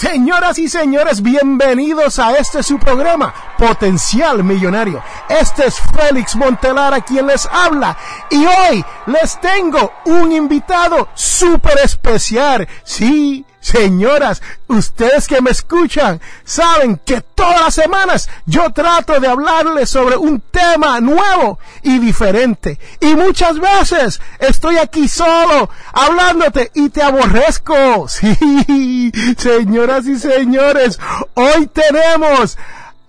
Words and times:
Señoras 0.00 0.56
y 0.56 0.66
señores, 0.66 1.20
bienvenidos 1.20 2.18
a 2.18 2.38
este 2.38 2.62
su 2.62 2.78
programa, 2.78 3.34
Potencial 3.58 4.42
Millonario. 4.42 5.02
Este 5.28 5.66
es 5.66 5.78
Félix 5.78 6.36
Montelara 6.36 7.02
quien 7.02 7.26
les 7.26 7.44
habla 7.44 7.98
y 8.30 8.46
hoy 8.46 8.82
les 9.04 9.38
tengo 9.42 9.92
un 10.06 10.32
invitado 10.32 11.08
súper 11.12 11.80
especial. 11.84 12.66
Sí, 12.82 13.44
Señoras, 13.60 14.42
ustedes 14.68 15.28
que 15.28 15.42
me 15.42 15.50
escuchan 15.50 16.20
saben 16.44 16.98
que 17.04 17.20
todas 17.20 17.60
las 17.60 17.74
semanas 17.74 18.28
yo 18.46 18.70
trato 18.72 19.20
de 19.20 19.28
hablarles 19.28 19.90
sobre 19.90 20.16
un 20.16 20.40
tema 20.40 20.98
nuevo 21.00 21.58
y 21.82 21.98
diferente. 21.98 22.78
Y 23.00 23.14
muchas 23.14 23.58
veces 23.58 24.20
estoy 24.38 24.78
aquí 24.78 25.08
solo 25.08 25.68
hablándote 25.92 26.70
y 26.74 26.88
te 26.88 27.02
aborrezco. 27.02 28.08
Sí, 28.20 29.12
señoras 29.36 30.06
y 30.06 30.18
señores, 30.18 30.98
hoy 31.34 31.66
tenemos 31.68 32.56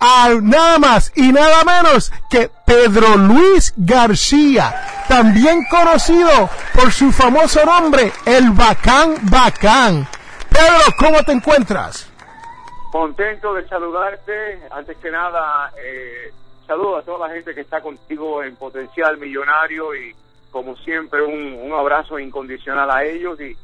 a 0.02 0.30
nada 0.40 0.78
más 0.78 1.12
y 1.14 1.32
nada 1.32 1.64
menos 1.64 2.12
que 2.28 2.50
Pedro 2.66 3.16
Luis 3.16 3.72
García, 3.76 5.04
también 5.08 5.64
conocido 5.70 6.50
por 6.74 6.92
su 6.92 7.12
famoso 7.12 7.64
nombre, 7.64 8.12
el 8.26 8.50
Bacán 8.50 9.14
Bacán. 9.22 10.08
Pedro, 10.52 10.96
¿cómo 10.98 11.22
te 11.22 11.32
encuentras? 11.32 12.10
Contento 12.90 13.54
de 13.54 13.66
saludarte. 13.68 14.60
Antes 14.70 14.96
que 14.98 15.10
nada, 15.10 15.72
eh, 15.82 16.30
saludo 16.66 16.98
a 16.98 17.02
toda 17.02 17.26
la 17.26 17.34
gente 17.34 17.54
que 17.54 17.62
está 17.62 17.80
contigo 17.80 18.42
en 18.42 18.56
Potencial 18.56 19.16
Millonario 19.18 19.94
y 19.94 20.14
como 20.50 20.76
siempre 20.76 21.22
un, 21.22 21.72
abrazo 21.72 22.18
incondicional 22.18 22.90
a 22.90 23.02
ellos 23.02 23.40
y, 23.40 23.56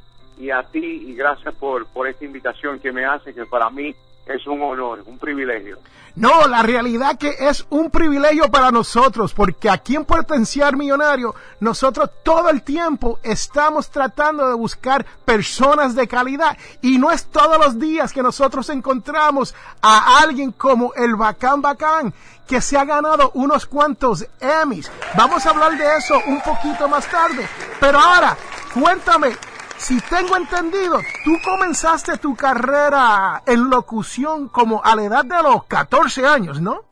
y 0.43 0.51
a 0.51 0.63
ti 0.63 1.05
y 1.09 1.15
gracias 1.15 1.55
por, 1.55 1.87
por 1.87 2.09
esta 2.09 2.25
invitación 2.25 2.79
que 2.79 2.91
me 2.91 3.05
hace, 3.05 3.35
que 3.35 3.45
para 3.45 3.69
mí 3.69 3.95
es 4.29 4.47
un 4.47 4.63
honor, 4.63 5.03
un 5.07 5.19
privilegio. 5.19 5.79
No, 6.17 6.49
la 6.49 6.63
realidad 6.63 7.17
que 7.17 7.35
es 7.39 7.65
un 7.71 7.91
privilegio 7.91 8.51
para 8.51 8.71
nosotros, 8.71 9.33
porque 9.33 9.71
aquí 9.71 9.95
en 9.95 10.05
Potenciar 10.05 10.77
Millonario, 10.77 11.35
nosotros 11.61 12.11
todo 12.25 12.51
el 12.51 12.63
tiempo 12.63 13.21
estamos 13.23 13.89
tratando 13.91 14.49
de 14.49 14.55
buscar 14.55 15.07
personas 15.25 15.95
de 15.95 16.09
calidad 16.09 16.59
y 16.83 16.99
no 16.99 17.13
es 17.13 17.27
todos 17.27 17.59
los 17.59 17.79
días 17.79 18.13
que 18.13 18.23
nosotros 18.23 18.69
encontramos 18.71 19.55
a 19.81 20.21
alguien 20.21 20.51
como 20.53 20.93
el 20.95 21.15
Bacán 21.15 21.63
Bacán 21.63 22.13
que 22.49 22.61
se 22.61 22.77
ha 22.77 22.85
ganado 22.85 23.31
unos 23.35 23.67
cuantos 23.67 24.27
Emmys. 24.41 24.91
Vamos 25.15 25.47
a 25.47 25.51
hablar 25.51 25.77
de 25.77 25.97
eso 25.99 26.21
un 26.27 26.41
poquito 26.41 26.89
más 26.89 27.07
tarde. 27.07 27.47
Pero 27.79 28.01
ahora, 28.01 28.37
cuéntame, 28.75 29.37
si 29.79 30.01
tengo 30.03 30.37
entendido, 30.37 31.01
tú 31.25 31.33
comenzaste 31.45 32.19
tu 32.19 32.35
carrera 32.35 33.43
en 33.47 33.71
locución 33.71 34.49
como 34.49 34.83
a 34.85 34.95
la 34.97 35.05
edad 35.05 35.25
de 35.25 35.43
los 35.43 35.65
14 35.65 36.27
años, 36.27 36.61
¿no? 36.61 36.83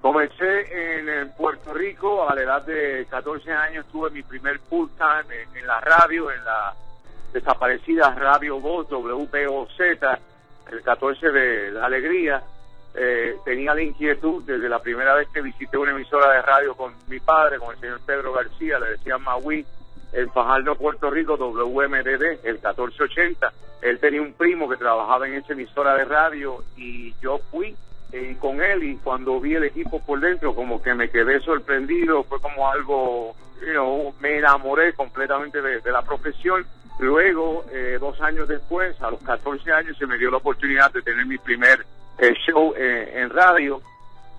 Comencé 0.00 1.00
en, 1.00 1.32
Puerto 1.36 1.74
Rico 1.74 2.28
a 2.28 2.34
la 2.34 2.42
edad 2.42 2.62
de 2.62 3.06
14 3.10 3.52
años, 3.52 3.86
tuve 3.90 4.10
mi 4.10 4.22
primer 4.22 4.60
full 4.60 4.88
time 4.96 5.42
en, 5.54 5.66
la 5.66 5.80
radio, 5.80 6.30
en 6.30 6.44
la 6.44 6.74
desaparecida 7.32 8.14
Radio 8.14 8.60
Voz, 8.60 8.88
WPOZ, 8.88 9.80
el 10.70 10.82
14 10.82 11.28
de 11.30 11.70
la 11.72 11.86
Alegría. 11.86 12.42
Eh, 12.94 13.36
tenía 13.44 13.74
la 13.74 13.82
inquietud 13.82 14.42
desde 14.44 14.68
la 14.68 14.78
primera 14.78 15.14
vez 15.14 15.28
que 15.28 15.42
visité 15.42 15.76
una 15.76 15.90
emisora 15.90 16.32
de 16.32 16.42
radio 16.42 16.74
con 16.74 16.94
mi 17.08 17.18
padre, 17.20 17.58
con 17.58 17.74
el 17.74 17.80
señor 17.80 18.00
Pedro 18.06 18.32
García, 18.32 18.78
le 18.78 18.90
decían 18.92 19.22
Maui, 19.22 19.66
en 20.12 20.30
Fajardo, 20.30 20.76
Puerto 20.76 21.10
Rico, 21.10 21.36
WMDD, 21.36 22.44
el 22.44 22.54
1480. 22.54 23.52
Él 23.82 23.98
tenía 24.00 24.22
un 24.22 24.32
primo 24.32 24.68
que 24.68 24.76
trabajaba 24.76 25.26
en 25.26 25.34
esa 25.34 25.52
emisora 25.52 25.94
de 25.94 26.04
radio 26.04 26.64
y 26.76 27.14
yo 27.20 27.38
fui 27.50 27.76
eh, 28.12 28.36
con 28.40 28.62
él 28.62 28.84
y 28.84 28.96
cuando 28.96 29.40
vi 29.40 29.54
el 29.54 29.64
equipo 29.64 30.00
por 30.00 30.20
dentro 30.20 30.54
como 30.54 30.80
que 30.80 30.94
me 30.94 31.10
quedé 31.10 31.40
sorprendido, 31.40 32.22
fue 32.24 32.40
como 32.40 32.70
algo, 32.70 33.34
you 33.60 34.14
me 34.20 34.38
enamoré 34.38 34.92
completamente 34.94 35.60
de, 35.60 35.92
la 35.92 36.02
profesión. 36.02 36.64
Luego, 36.98 37.64
eh, 37.72 37.98
dos 38.00 38.18
años 38.22 38.48
después, 38.48 39.00
a 39.02 39.10
los 39.10 39.20
14 39.20 39.70
años, 39.72 39.98
se 39.98 40.06
me 40.06 40.16
dio 40.16 40.30
la 40.30 40.38
oportunidad 40.38 40.90
de 40.92 41.02
tener 41.02 41.26
mi 41.26 41.36
primer 41.36 41.84
eh, 42.18 42.32
show 42.46 42.72
en 42.76 43.28
radio 43.28 43.82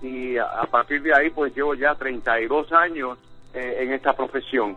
y 0.02 0.36
a, 0.36 0.44
a, 0.44 0.66
partir 0.66 1.02
de 1.02 1.14
ahí 1.14 1.30
pues 1.30 1.54
llevo 1.54 1.74
ya 1.74 1.94
32 1.94 2.72
años 2.72 3.18
en 3.54 3.92
esta 3.92 4.12
profesión. 4.14 4.76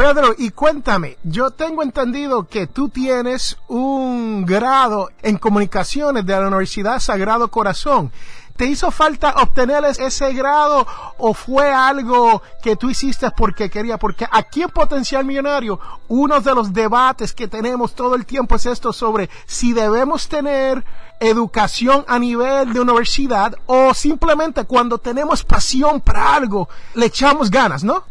Pedro, 0.00 0.34
y 0.38 0.50
cuéntame, 0.52 1.18
yo 1.24 1.50
tengo 1.50 1.82
entendido 1.82 2.48
que 2.48 2.66
tú 2.66 2.88
tienes 2.88 3.58
un 3.68 4.46
grado 4.46 5.10
en 5.20 5.36
comunicaciones 5.36 6.24
de 6.24 6.32
la 6.32 6.46
Universidad 6.46 7.00
Sagrado 7.00 7.48
Corazón. 7.48 8.10
¿Te 8.56 8.64
hizo 8.64 8.90
falta 8.90 9.34
obtener 9.42 9.84
ese 9.84 10.32
grado 10.32 10.86
o 11.18 11.34
fue 11.34 11.70
algo 11.70 12.40
que 12.62 12.76
tú 12.76 12.88
hiciste 12.88 13.30
porque 13.30 13.68
quería? 13.68 13.98
Porque 13.98 14.26
aquí 14.30 14.62
en 14.62 14.70
Potencial 14.70 15.22
Millonario, 15.26 15.78
uno 16.08 16.40
de 16.40 16.54
los 16.54 16.72
debates 16.72 17.34
que 17.34 17.46
tenemos 17.46 17.94
todo 17.94 18.14
el 18.14 18.24
tiempo 18.24 18.54
es 18.54 18.64
esto 18.64 18.94
sobre 18.94 19.28
si 19.44 19.74
debemos 19.74 20.30
tener 20.30 20.82
educación 21.20 22.06
a 22.08 22.18
nivel 22.18 22.72
de 22.72 22.80
universidad 22.80 23.54
o 23.66 23.92
simplemente 23.92 24.64
cuando 24.64 24.96
tenemos 24.96 25.44
pasión 25.44 26.00
para 26.00 26.36
algo, 26.36 26.70
le 26.94 27.04
echamos 27.04 27.50
ganas, 27.50 27.84
¿no? 27.84 28.02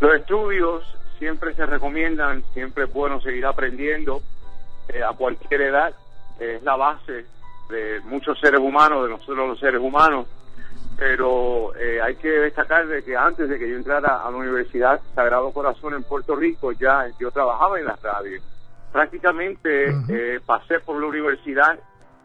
Los 0.00 0.14
estudios 0.14 0.84
siempre 1.18 1.54
se 1.54 1.66
recomiendan, 1.66 2.42
siempre 2.52 2.84
es 2.84 2.92
bueno 2.92 3.20
seguir 3.20 3.44
aprendiendo 3.46 4.22
eh, 4.88 5.02
a 5.02 5.12
cualquier 5.12 5.62
edad, 5.62 5.94
es 6.38 6.62
la 6.62 6.76
base 6.76 7.26
de 7.68 8.00
muchos 8.04 8.38
seres 8.40 8.60
humanos, 8.60 9.04
de 9.04 9.10
nosotros 9.10 9.48
los 9.48 9.60
seres 9.60 9.80
humanos, 9.80 10.26
pero 10.96 11.76
eh, 11.76 12.00
hay 12.00 12.16
que 12.16 12.28
destacar 12.28 12.86
de 12.86 13.04
que 13.04 13.16
antes 13.16 13.48
de 13.48 13.58
que 13.58 13.68
yo 13.68 13.76
entrara 13.76 14.22
a 14.24 14.30
la 14.30 14.36
Universidad 14.36 15.00
Sagrado 15.14 15.52
Corazón 15.52 15.94
en 15.94 16.02
Puerto 16.02 16.34
Rico, 16.34 16.72
ya 16.72 17.06
yo 17.20 17.30
trabajaba 17.30 17.78
en 17.78 17.86
la 17.86 17.96
radio. 18.02 18.40
Prácticamente 18.92 19.90
eh, 20.08 20.40
pasé 20.44 20.80
por 20.80 21.00
la 21.00 21.06
universidad, 21.06 21.78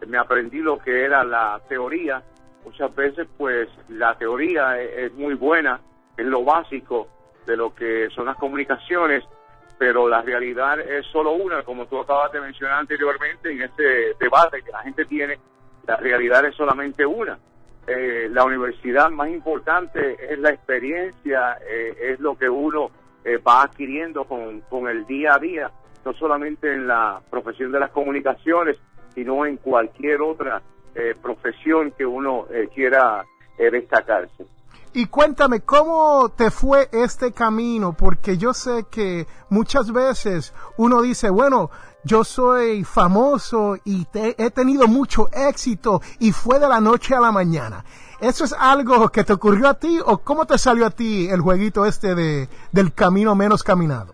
me 0.07 0.17
aprendí 0.17 0.59
lo 0.59 0.79
que 0.79 1.03
era 1.03 1.23
la 1.23 1.59
teoría, 1.67 2.23
muchas 2.63 2.95
veces 2.95 3.27
pues 3.37 3.67
la 3.89 4.15
teoría 4.17 4.79
es 4.81 5.13
muy 5.13 5.33
buena, 5.33 5.81
es 6.17 6.25
lo 6.25 6.43
básico, 6.43 7.07
de 7.45 7.57
lo 7.57 7.73
que 7.73 8.09
son 8.15 8.25
las 8.25 8.37
comunicaciones, 8.37 9.23
pero 9.77 10.07
la 10.07 10.21
realidad 10.21 10.79
es 10.79 11.05
solo 11.07 11.31
una, 11.33 11.63
como 11.63 11.85
tú 11.87 11.99
acabas 11.99 12.31
de 12.31 12.41
mencionar 12.41 12.79
anteriormente 12.79 13.51
en 13.51 13.61
este 13.61 14.13
debate 14.19 14.61
que 14.61 14.71
la 14.71 14.79
gente 14.79 15.05
tiene, 15.05 15.37
la 15.85 15.97
realidad 15.97 16.45
es 16.45 16.55
solamente 16.55 17.05
una. 17.05 17.37
Eh, 17.85 18.29
la 18.31 18.45
universidad 18.45 19.09
más 19.09 19.29
importante 19.29 20.15
es 20.31 20.39
la 20.39 20.51
experiencia, 20.51 21.57
eh, 21.69 22.13
es 22.13 22.19
lo 22.19 22.37
que 22.37 22.47
uno 22.47 22.91
eh, 23.25 23.37
va 23.37 23.63
adquiriendo 23.63 24.23
con, 24.23 24.61
con 24.61 24.87
el 24.87 25.05
día 25.05 25.35
a 25.35 25.39
día, 25.39 25.69
no 26.05 26.13
solamente 26.13 26.71
en 26.71 26.87
la 26.87 27.21
profesión 27.29 27.71
de 27.71 27.79
las 27.79 27.91
comunicaciones, 27.91 28.77
sino 29.13 29.45
en 29.45 29.57
cualquier 29.57 30.21
otra 30.21 30.61
profesión 31.21 31.91
que 31.91 32.05
uno 32.05 32.45
quiera 32.73 33.25
destacarse. 33.57 34.45
Y 34.95 35.07
cuéntame, 35.07 35.61
¿cómo 35.61 36.29
te 36.29 36.51
fue 36.51 36.87
este 36.91 37.31
camino? 37.31 37.93
Porque 37.93 38.37
yo 38.37 38.53
sé 38.53 38.85
que 38.91 39.25
muchas 39.49 39.91
veces 39.91 40.53
uno 40.77 41.01
dice, 41.01 41.31
bueno, 41.31 41.71
yo 42.03 42.23
soy 42.23 42.83
famoso 42.83 43.75
y 43.85 44.05
he 44.13 44.51
tenido 44.51 44.87
mucho 44.87 45.29
éxito 45.31 45.99
y 46.19 46.31
fue 46.31 46.59
de 46.59 46.67
la 46.67 46.79
noche 46.79 47.15
a 47.15 47.19
la 47.19 47.31
mañana. 47.31 47.83
¿Eso 48.19 48.45
es 48.45 48.53
algo 48.53 49.09
que 49.09 49.23
te 49.23 49.33
ocurrió 49.33 49.67
a 49.67 49.73
ti 49.73 49.99
o 50.05 50.19
cómo 50.19 50.45
te 50.45 50.59
salió 50.59 50.85
a 50.85 50.91
ti 50.91 51.27
el 51.27 51.41
jueguito 51.41 51.87
este 51.87 52.13
de, 52.13 52.47
del 52.71 52.93
camino 52.93 53.33
menos 53.33 53.63
caminado? 53.63 54.13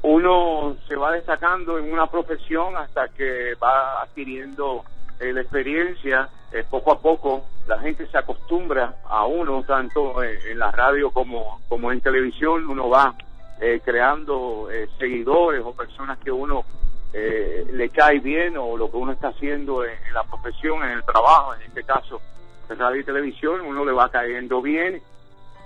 Uno 0.00 0.76
se 0.88 0.96
va 0.96 1.12
destacando 1.12 1.78
en 1.78 1.92
una 1.92 2.06
profesión 2.06 2.74
hasta 2.76 3.08
que 3.08 3.54
va 3.62 4.00
adquiriendo 4.02 4.82
eh, 5.20 5.32
la 5.32 5.40
experiencia. 5.40 6.28
Eh, 6.52 6.64
poco 6.68 6.92
a 6.92 7.00
poco 7.00 7.44
la 7.66 7.78
gente 7.80 8.06
se 8.06 8.16
acostumbra 8.16 8.96
a 9.08 9.26
uno, 9.26 9.62
tanto 9.64 10.22
en, 10.22 10.58
la 10.58 10.70
radio 10.70 11.10
como, 11.10 11.60
como 11.68 11.92
en 11.92 12.00
televisión. 12.00 12.68
Uno 12.68 12.88
va 12.88 13.14
eh, 13.60 13.80
creando 13.84 14.68
seguidores 14.98 15.62
o 15.64 15.72
personas 15.72 16.18
que 16.18 16.30
uno 16.30 16.64
le 17.12 17.88
cae 17.88 18.18
bien 18.18 18.58
o 18.58 18.76
lo 18.76 18.90
que 18.90 18.96
uno 18.98 19.12
está 19.12 19.28
haciendo 19.28 19.82
en, 19.82 20.12
la 20.12 20.22
profesión, 20.24 20.84
en 20.84 20.90
el 20.90 21.04
trabajo, 21.04 21.54
en 21.54 21.62
este 21.62 21.82
caso 21.82 22.20
en 22.68 22.78
radio 22.78 23.00
y 23.00 23.04
televisión, 23.04 23.62
uno 23.62 23.86
le 23.86 23.92
va 23.92 24.10
cayendo 24.10 24.60
bien 24.60 25.00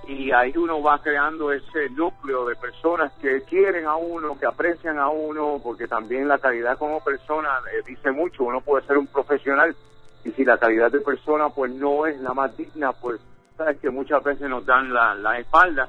y 0.07 0.31
ahí 0.31 0.53
uno 0.55 0.81
va 0.81 0.99
creando 0.99 1.51
ese 1.51 1.89
núcleo 1.91 2.45
de 2.45 2.55
personas 2.55 3.11
que 3.21 3.41
quieren 3.43 3.85
a 3.85 3.95
uno, 3.95 4.37
que 4.37 4.45
aprecian 4.45 4.97
a 4.97 5.09
uno, 5.09 5.59
porque 5.63 5.87
también 5.87 6.27
la 6.27 6.39
calidad 6.39 6.77
como 6.77 7.03
persona 7.03 7.59
eh, 7.71 7.83
dice 7.85 8.11
mucho, 8.11 8.43
uno 8.43 8.61
puede 8.61 8.85
ser 8.87 8.97
un 8.97 9.07
profesional 9.07 9.75
y 10.23 10.31
si 10.31 10.43
la 10.43 10.57
calidad 10.57 10.91
de 10.91 11.01
persona 11.01 11.49
pues 11.49 11.71
no 11.71 12.05
es 12.05 12.19
la 12.19 12.33
más 12.33 12.55
digna, 12.57 12.91
pues 12.93 13.21
sabes 13.57 13.79
que 13.79 13.89
muchas 13.89 14.23
veces 14.23 14.49
nos 14.49 14.65
dan 14.65 14.91
la, 14.93 15.13
la 15.15 15.39
espalda, 15.39 15.87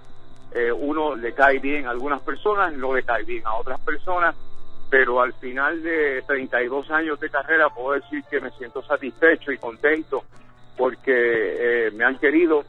eh, 0.55 0.71
uno 0.71 1.17
le 1.17 1.33
cae 1.33 1.59
bien 1.59 1.87
a 1.87 1.91
algunas 1.91 2.21
personas, 2.21 2.73
no 2.75 2.95
le 2.95 3.03
cae 3.03 3.25
bien 3.25 3.47
a 3.47 3.55
otras 3.55 3.81
personas, 3.81 4.37
pero 4.91 5.23
al 5.23 5.33
final 5.35 5.83
de 5.83 6.23
32 6.27 6.91
años 6.91 7.19
de 7.19 7.31
carrera 7.31 7.71
puedo 7.71 7.99
decir 7.99 8.23
que 8.31 8.41
me 8.41 8.51
siento 8.51 8.83
satisfecho 8.83 9.51
y 9.51 9.57
contento 9.57 10.23
porque 10.77 11.87
eh, 11.87 11.91
me 11.93 12.05
han 12.05 12.19
querido, 12.19 12.65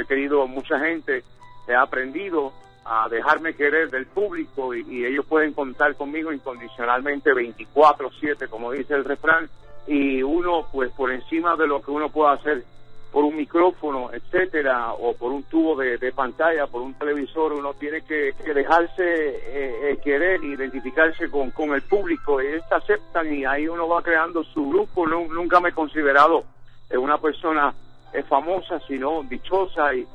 he 0.00 0.04
querido 0.04 0.46
mucha 0.46 0.78
gente, 0.78 1.24
he 1.66 1.74
aprendido 1.74 2.52
a 2.84 3.08
dejarme 3.08 3.54
querer 3.54 3.90
del 3.90 4.06
público 4.06 4.74
y, 4.74 5.04
ellos 5.04 5.24
pueden 5.26 5.52
contar 5.52 5.94
conmigo 5.94 6.32
incondicionalmente 6.32 7.32
24/7, 7.32 8.48
como 8.48 8.72
dice 8.72 8.94
el 8.94 9.04
refrán, 9.04 9.48
y 9.86 10.22
uno, 10.22 10.66
pues 10.72 10.90
por 10.92 11.12
encima 11.12 11.56
de 11.56 11.66
lo 11.66 11.80
que 11.80 11.90
uno 11.90 12.08
pueda 12.08 12.32
hacer 12.32 12.64
por 13.12 13.24
un 13.24 13.36
micrófono, 13.36 14.10
etcétera, 14.10 14.94
o 14.94 15.14
por 15.14 15.32
un 15.32 15.42
tubo 15.42 15.76
de, 15.76 16.12
pantalla, 16.12 16.66
por 16.66 16.80
un 16.80 16.94
televisor, 16.94 17.52
uno 17.52 17.74
tiene 17.74 18.00
que, 18.00 18.32
dejarse 18.54 19.02
eh, 19.02 19.90
eh, 19.90 19.98
querer, 20.02 20.42
identificarse 20.42 21.30
con, 21.30 21.74
el 21.74 21.82
público, 21.82 22.40
ellos 22.40 22.64
aceptan 22.70 23.32
y 23.32 23.44
ahí 23.44 23.68
uno 23.68 23.86
va 23.86 24.02
creando 24.02 24.42
su 24.44 24.66
grupo, 24.66 25.06
nunca 25.06 25.60
me 25.60 25.68
he 25.68 25.72
considerado 25.72 26.44
es 26.92 26.98
una 26.98 27.18
persona 27.18 27.74
es 28.12 28.26
famosa, 28.26 28.80
sino 28.86 29.22
dichosa 29.22 29.94
y, 29.94 30.06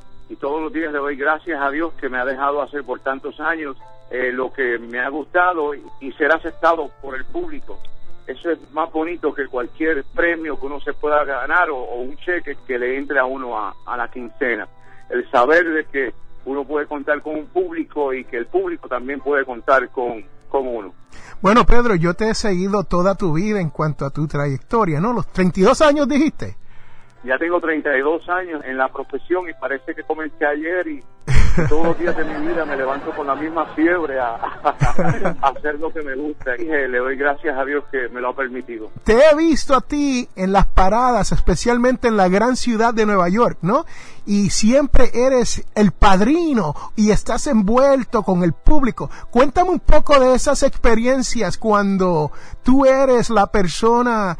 todos 0.42 0.62
los 0.62 0.74
días 0.74 0.92
le 0.92 1.00
doy 1.00 1.16
gracias 1.16 1.58
a 1.62 1.72
Dios 1.72 1.94
que 1.94 2.10
me 2.10 2.18
ha 2.18 2.26
dejado 2.26 2.62
hacer 2.62 2.84
por 2.84 3.00
tantos 3.00 3.40
años 3.40 3.78
eh, 4.12 4.30
lo 4.34 4.52
que 4.52 4.78
me 4.78 5.00
ha 5.00 5.08
gustado 5.08 5.74
y, 5.74 6.12
ser 6.14 6.34
aceptado 6.34 6.92
por 7.02 7.16
el 7.16 7.24
público. 7.24 7.80
Eso 8.28 8.52
es 8.52 8.60
más 8.74 8.92
bonito 8.92 9.34
que 9.34 9.48
cualquier 9.48 10.04
premio 10.14 10.60
que 10.60 10.66
uno 10.66 10.82
se 10.82 10.92
pueda 10.92 11.24
ganar 11.24 11.70
o, 11.70 11.96
un 11.96 12.18
cheque 12.18 12.58
que 12.68 12.78
le 12.78 12.98
entre 12.98 13.20
a 13.20 13.26
uno 13.26 13.58
a, 13.58 13.98
la 13.98 14.10
quincena. 14.10 14.68
El 15.10 15.30
saber 15.32 15.64
de 15.70 15.86
que 15.86 16.14
uno 16.44 16.66
puede 16.66 16.88
contar 16.88 17.22
con 17.22 17.36
un 17.36 17.48
público 17.48 18.14
y 18.14 18.26
que 18.26 18.36
el 18.36 18.48
público 18.48 18.90
también 18.90 19.22
puede 19.22 19.46
contar 19.46 19.90
con, 19.92 20.26
con 20.50 20.68
uno. 20.68 20.94
Bueno, 21.42 21.66
Pedro, 21.66 21.96
yo 21.96 22.14
te 22.16 22.30
he 22.30 22.36
seguido 22.36 22.84
toda 22.84 23.16
tu 23.16 23.32
vida 23.32 23.62
en 23.62 23.70
cuanto 23.70 24.06
a 24.06 24.10
tu 24.10 24.28
trayectoria, 24.28 25.00
¿no? 25.00 25.14
Los 25.14 25.28
32 25.28 25.82
años 25.82 26.08
dijiste. 26.10 26.58
Ya 27.24 27.38
tengo 27.38 27.60
32 27.60 28.30
años 28.30 28.62
en 28.66 28.78
la 28.78 28.88
profesión 28.90 29.50
y 29.50 29.54
parece 29.54 29.96
que 29.96 30.04
comencé 30.04 30.46
ayer 30.46 30.88
y 30.88 31.04
todos 31.70 31.88
los 31.88 32.00
días 32.00 32.16
de 32.16 32.24
mi 32.24 32.48
vida 32.48 32.66
me 32.66 32.78
levanto 32.78 33.12
con 33.16 33.28
la 33.28 33.36
misma 33.36 33.66
fiebre 33.76 34.20
a, 34.20 34.36
hacer 35.42 35.80
lo 35.80 35.92
que 35.92 36.02
me 36.02 36.16
gusta. 36.16 36.56
Y 36.58 36.66
le 36.66 36.98
doy 36.98 37.18
gracias 37.18 37.58
a 37.58 37.66
Dios 37.66 37.84
que 37.92 38.08
me 38.10 38.22
lo 38.22 38.30
ha 38.30 38.36
permitido. 38.36 38.92
Te 39.04 39.14
he 39.14 39.36
visto 39.36 39.76
a 39.76 39.82
ti 39.82 40.30
en 40.36 40.52
las 40.52 40.68
paradas, 40.68 41.32
especialmente 41.32 42.08
en 42.08 42.18
la 42.18 42.30
gran 42.30 42.56
ciudad 42.56 42.94
de 42.94 43.06
Nueva 43.06 43.30
York, 43.30 43.58
¿no? 43.62 43.86
Y 44.26 44.50
siempre 44.52 45.10
eres 45.14 45.66
el 45.74 45.92
padrino 45.92 46.76
y 46.96 47.12
estás 47.12 47.48
envuelto 47.48 48.24
con 48.24 48.44
el 48.44 48.54
público. 48.54 49.10
Cuéntame 49.32 49.72
un 49.72 49.80
poco 49.80 50.20
de 50.20 50.36
esas 50.36 50.64
experiencias 50.64 51.58
cuando 51.58 52.32
tú 52.64 52.86
eres 52.86 53.30
la 53.30 53.48
persona 53.48 54.38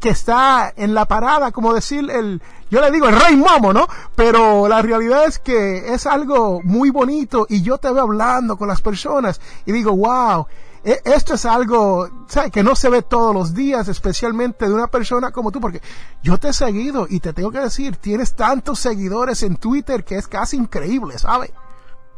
que 0.00 0.10
está 0.10 0.72
en 0.76 0.94
la 0.94 1.04
parada, 1.04 1.52
como 1.52 1.74
decir 1.74 2.10
el, 2.10 2.42
yo 2.70 2.80
le 2.80 2.90
digo 2.90 3.08
el 3.08 3.20
rey 3.20 3.36
momo, 3.36 3.72
¿no? 3.72 3.86
Pero 4.14 4.68
la 4.68 4.82
realidad 4.82 5.26
es 5.26 5.38
que 5.38 5.94
es 5.94 6.06
algo 6.06 6.60
muy 6.62 6.90
bonito 6.90 7.46
y 7.48 7.62
yo 7.62 7.78
te 7.78 7.92
veo 7.92 8.02
hablando 8.02 8.56
con 8.56 8.68
las 8.68 8.82
personas 8.82 9.40
y 9.64 9.72
digo, 9.72 9.96
wow, 9.96 10.46
e, 10.84 11.00
esto 11.04 11.34
es 11.34 11.44
algo 11.46 12.08
¿sabes? 12.28 12.52
que 12.52 12.62
no 12.62 12.74
se 12.74 12.88
ve 12.88 13.02
todos 13.02 13.34
los 13.34 13.54
días, 13.54 13.88
especialmente 13.88 14.66
de 14.66 14.74
una 14.74 14.86
persona 14.86 15.32
como 15.32 15.50
tú, 15.50 15.60
porque 15.60 15.80
yo 16.22 16.38
te 16.38 16.48
he 16.48 16.52
seguido 16.52 17.06
y 17.08 17.20
te 17.20 17.32
tengo 17.32 17.50
que 17.50 17.58
decir, 17.60 17.96
tienes 17.96 18.36
tantos 18.36 18.78
seguidores 18.78 19.42
en 19.42 19.56
Twitter 19.56 20.04
que 20.04 20.16
es 20.16 20.28
casi 20.28 20.56
increíble, 20.56 21.18
¿sabes? 21.18 21.52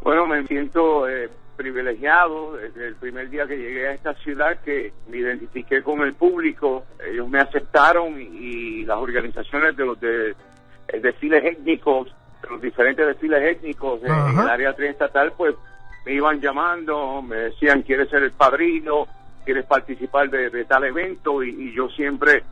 Bueno, 0.03 0.27
me 0.27 0.47
siento 0.47 1.09
eh, 1.09 1.31
privilegiado 1.59 2.57
desde 2.57 2.87
el 2.87 2.95
primer 2.95 3.29
día 3.29 3.47
que 3.47 3.59
llegué 3.59 3.89
a 3.89 3.93
esta 3.93 4.15
ciudad 4.15 4.61
que 4.65 4.93
me 5.09 5.19
identifiqué 5.19 5.83
con 5.83 6.01
el 6.01 6.15
público, 6.15 6.85
ellos 7.05 7.29
me 7.29 7.41
aceptaron 7.41 8.19
y, 8.19 8.85
las 8.85 8.99
organizaciones 8.99 9.77
de 9.77 9.85
los 9.85 10.01
de, 10.01 10.31
eh, 10.31 11.01
desfiles 11.01 11.45
étnicos, 11.45 12.15
de 12.43 12.49
los 12.49 12.63
diferentes 12.63 13.05
desfiles 13.05 13.57
étnicos 13.57 14.01
en, 14.05 14.39
el 14.39 14.49
área 14.49 14.73
triestatal, 14.73 15.33
pues 15.37 15.57
me 16.07 16.15
iban 16.15 16.41
llamando, 16.41 17.21
me 17.21 17.37
decían, 17.37 17.83
¿quieres 17.83 18.09
ser 18.09 18.23
el 18.23 18.33
padrino? 18.33 19.09
¿Quieres 19.45 19.67
participar 19.67 20.31
de, 20.31 20.65
tal 20.65 20.85
evento? 20.85 21.43
Y, 21.43 21.73
yo 21.75 21.89
siempre, 21.89 22.45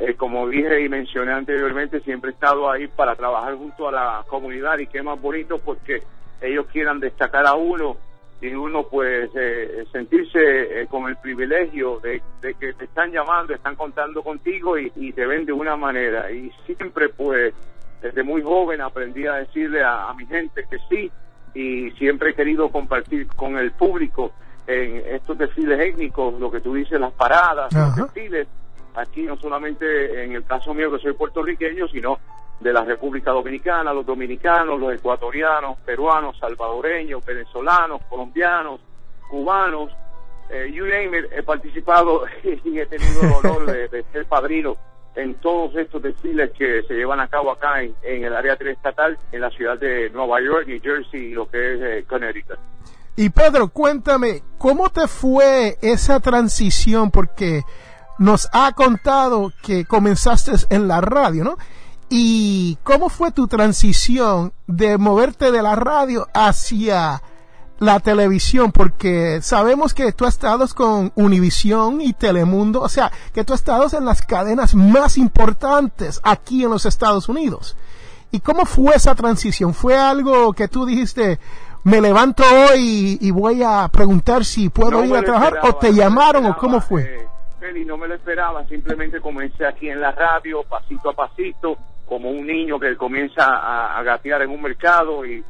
eh, 0.00 0.14
como 0.14 0.48
dije 0.48 0.80
y 0.80 0.88
mencioné 0.88 1.32
anteriormente, 1.32 2.00
siempre 2.00 2.30
he 2.30 2.34
estado 2.34 2.70
ahí 2.70 2.88
para 2.88 3.14
trabajar 3.14 3.54
junto 3.56 3.88
a 3.88 3.92
la 3.92 4.24
comunidad 4.26 4.78
y 4.78 4.86
qué 4.86 5.02
más 5.02 5.20
bonito 5.20 5.58
porque 5.58 6.02
ellos 6.40 6.66
quieran 6.72 6.98
destacar 6.98 7.46
a 7.46 7.54
uno 7.54 7.98
y 8.44 8.54
uno 8.54 8.82
pues 8.84 9.30
eh, 9.34 9.86
sentirse 9.90 10.82
eh, 10.82 10.86
con 10.86 11.08
el 11.08 11.16
privilegio 11.16 11.98
de, 12.00 12.20
que 12.42 12.74
te 12.74 12.84
están 12.84 13.10
llamando, 13.10 13.54
están 13.54 13.74
contando 13.74 14.22
contigo 14.22 14.78
y, 14.78 14.90
te 15.12 15.26
ven 15.26 15.46
de 15.46 15.52
una 15.52 15.76
manera. 15.76 16.30
Y 16.30 16.52
siempre 16.66 17.08
pues 17.08 17.54
desde 18.02 18.22
muy 18.22 18.42
joven 18.42 18.82
aprendí 18.82 19.26
a 19.26 19.36
decirle 19.36 19.82
a, 19.82 20.12
mi 20.14 20.26
gente 20.26 20.66
que 20.68 20.76
sí 20.90 21.10
y 21.54 21.90
siempre 21.92 22.30
he 22.30 22.34
querido 22.34 22.68
compartir 22.68 23.26
con 23.28 23.56
el 23.56 23.72
público 23.72 24.32
en 24.66 24.96
estos 25.06 25.38
desfiles 25.38 25.80
étnicos, 25.80 26.38
lo 26.38 26.50
que 26.50 26.60
tú 26.60 26.74
dices, 26.74 27.00
las 27.00 27.12
paradas, 27.12 27.72
los 27.72 27.96
desfiles, 27.96 28.46
aquí 28.94 29.22
no 29.22 29.36
solamente 29.36 30.24
en 30.24 30.32
el 30.32 30.44
caso 30.44 30.74
mío 30.74 30.90
que 30.90 30.98
soy 30.98 31.14
puertorriqueño, 31.14 31.88
sino 31.88 32.18
de 32.64 32.72
la 32.72 32.82
República 32.82 33.30
Dominicana, 33.30 33.92
los 33.92 34.06
dominicanos, 34.06 34.80
los 34.80 34.94
ecuatorianos, 34.94 35.78
peruanos, 35.84 36.38
salvadoreños, 36.38 37.22
venezolanos, 37.24 38.00
colombianos, 38.08 38.80
cubanos, 39.28 39.92
eh, 40.48 40.72
you 40.72 40.86
name 40.86 41.14
he 41.30 41.42
participado 41.42 42.24
y 42.64 42.78
he 42.78 42.86
tenido 42.86 43.20
el 43.20 43.32
honor 43.32 43.66
de, 43.66 44.04
ser 44.10 44.24
padrino 44.24 44.76
en 45.14 45.34
todos 45.34 45.76
estos 45.76 46.02
desfiles 46.02 46.52
que 46.56 46.82
se 46.84 46.94
llevan 46.94 47.20
a 47.20 47.28
cabo 47.28 47.52
acá 47.52 47.82
en, 47.82 47.94
el 48.02 48.34
área 48.34 48.56
triestatal, 48.56 49.18
en 49.30 49.42
la 49.42 49.50
ciudad 49.50 49.78
de 49.78 50.08
Nueva 50.10 50.40
York, 50.40 50.66
New 50.66 50.80
Jersey 50.82 51.20
y 51.20 51.34
lo 51.34 51.46
que 51.48 51.74
es 51.74 51.80
eh, 51.82 52.04
Connecticut. 52.08 52.58
Y 53.16 53.28
Pedro, 53.28 53.68
cuéntame, 53.68 54.42
¿cómo 54.56 54.88
te 54.88 55.06
fue 55.06 55.76
esa 55.82 56.18
transición? 56.18 57.10
Porque 57.10 57.62
nos 58.18 58.48
ha 58.54 58.72
contado 58.72 59.52
que 59.62 59.84
comenzaste 59.84 60.52
en 60.74 60.88
la 60.88 61.02
radio, 61.02 61.44
¿no? 61.44 61.56
¿Y 62.16 62.78
cómo 62.84 63.08
fue 63.08 63.32
tu 63.32 63.48
transición 63.48 64.52
de 64.68 64.98
moverte 64.98 65.50
de 65.50 65.62
la 65.62 65.74
radio 65.74 66.28
hacia 66.32 67.20
la 67.80 67.98
televisión? 67.98 68.70
Porque 68.70 69.40
sabemos 69.42 69.94
que 69.94 70.12
tú 70.12 70.24
has 70.24 70.34
estado 70.34 70.64
con 70.76 71.10
Univisión 71.16 72.00
y 72.00 72.12
Telemundo, 72.12 72.82
o 72.82 72.88
sea, 72.88 73.10
que 73.32 73.42
tú 73.42 73.52
has 73.52 73.62
estado 73.62 73.88
en 73.98 74.04
las 74.04 74.22
cadenas 74.22 74.76
más 74.76 75.18
importantes 75.18 76.20
aquí 76.22 76.62
en 76.62 76.70
los 76.70 76.86
Estados 76.86 77.28
Unidos. 77.28 77.76
¿Y 78.30 78.38
cómo 78.38 78.64
fue 78.64 78.94
esa 78.94 79.16
transición? 79.16 79.74
¿Fue 79.74 79.96
algo 79.96 80.52
que 80.52 80.68
tú 80.68 80.86
dijiste, 80.86 81.40
me 81.82 82.00
levanto 82.00 82.44
hoy 82.44 83.18
y 83.20 83.30
voy 83.32 83.64
a 83.64 83.88
preguntar 83.88 84.44
si 84.44 84.68
puedo 84.68 85.04
ir 85.04 85.16
a 85.16 85.22
trabajar? 85.24 85.58
¿O 85.64 85.74
te 85.74 85.92
llamaron 85.92 86.46
o 86.46 86.56
cómo 86.56 86.80
fue? 86.80 87.26
y 87.74 87.84
no 87.84 87.96
me 87.96 88.06
lo 88.06 88.14
esperaba, 88.14 88.64
simplemente 88.66 89.20
comencé 89.20 89.66
aquí 89.66 89.88
en 89.88 90.00
la 90.00 90.12
radio, 90.12 90.62
pasito 90.64 91.10
a 91.10 91.14
pasito, 91.14 91.78
como 92.06 92.30
un 92.30 92.46
niño 92.46 92.78
que 92.78 92.96
comienza 92.96 93.96
a, 93.96 94.02
gatear 94.02 94.42
en 94.42 94.50
un 94.50 94.62
mercado 94.62 95.24
y, 95.24 95.44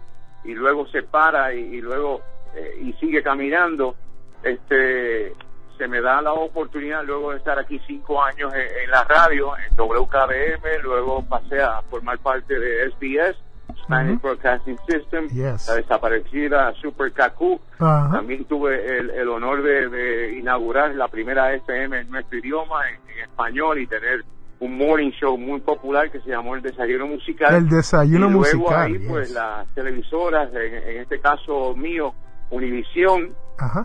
luego 0.44 0.86
se 0.88 1.02
para 1.02 1.52
y, 1.54 1.80
luego 1.80 2.20
eh, 2.54 2.78
y 2.82 2.92
sigue 2.94 3.22
caminando. 3.22 3.96
Este, 4.42 5.32
se 5.76 5.88
me 5.88 6.00
da 6.00 6.20
la 6.22 6.32
oportunidad 6.32 7.04
luego 7.04 7.32
de 7.32 7.38
estar 7.38 7.58
aquí 7.58 7.80
cinco 7.86 8.22
años 8.22 8.52
en, 8.54 8.90
la 8.90 9.04
radio, 9.04 9.52
en 9.56 9.76
WKBM, 9.76 10.82
luego 10.82 11.24
pasé 11.24 11.60
a 11.60 11.82
formar 11.90 12.18
parte 12.18 12.58
de 12.58 12.90
SBS, 12.90 13.36
Spanish 13.82 14.20
Broadcasting 14.20 14.78
System, 14.88 15.28
la 15.34 15.74
desaparecida 15.74 16.72
Super 16.80 17.12
Kaku. 17.12 17.60
También 17.78 18.44
tuve 18.44 18.98
el, 18.98 19.28
honor 19.28 19.62
de, 19.62 20.36
inaugurar 20.38 20.94
la 20.94 21.08
primera 21.08 21.52
FM 21.54 22.00
en 22.00 22.10
nuestro 22.10 22.38
idioma, 22.38 22.88
en, 22.88 23.18
español, 23.24 23.78
y 23.78 23.86
tener 23.86 24.24
un 24.60 24.76
morning 24.78 25.10
show 25.12 25.36
muy 25.36 25.60
popular 25.60 26.10
que 26.10 26.20
se 26.20 26.30
llamó 26.30 26.54
El 26.54 26.62
Desayuno 26.62 27.06
Musical. 27.06 27.54
El 27.54 27.68
Desayuno 27.68 28.28
y 28.28 28.32
luego 28.32 28.58
Musical. 28.58 28.92
ahí, 28.92 28.98
pues 29.06 29.30
las 29.32 29.66
televisoras, 29.74 30.50
en, 30.54 31.00
este 31.00 31.20
caso 31.20 31.74
mío, 31.74 32.14
Univisión, 32.50 33.34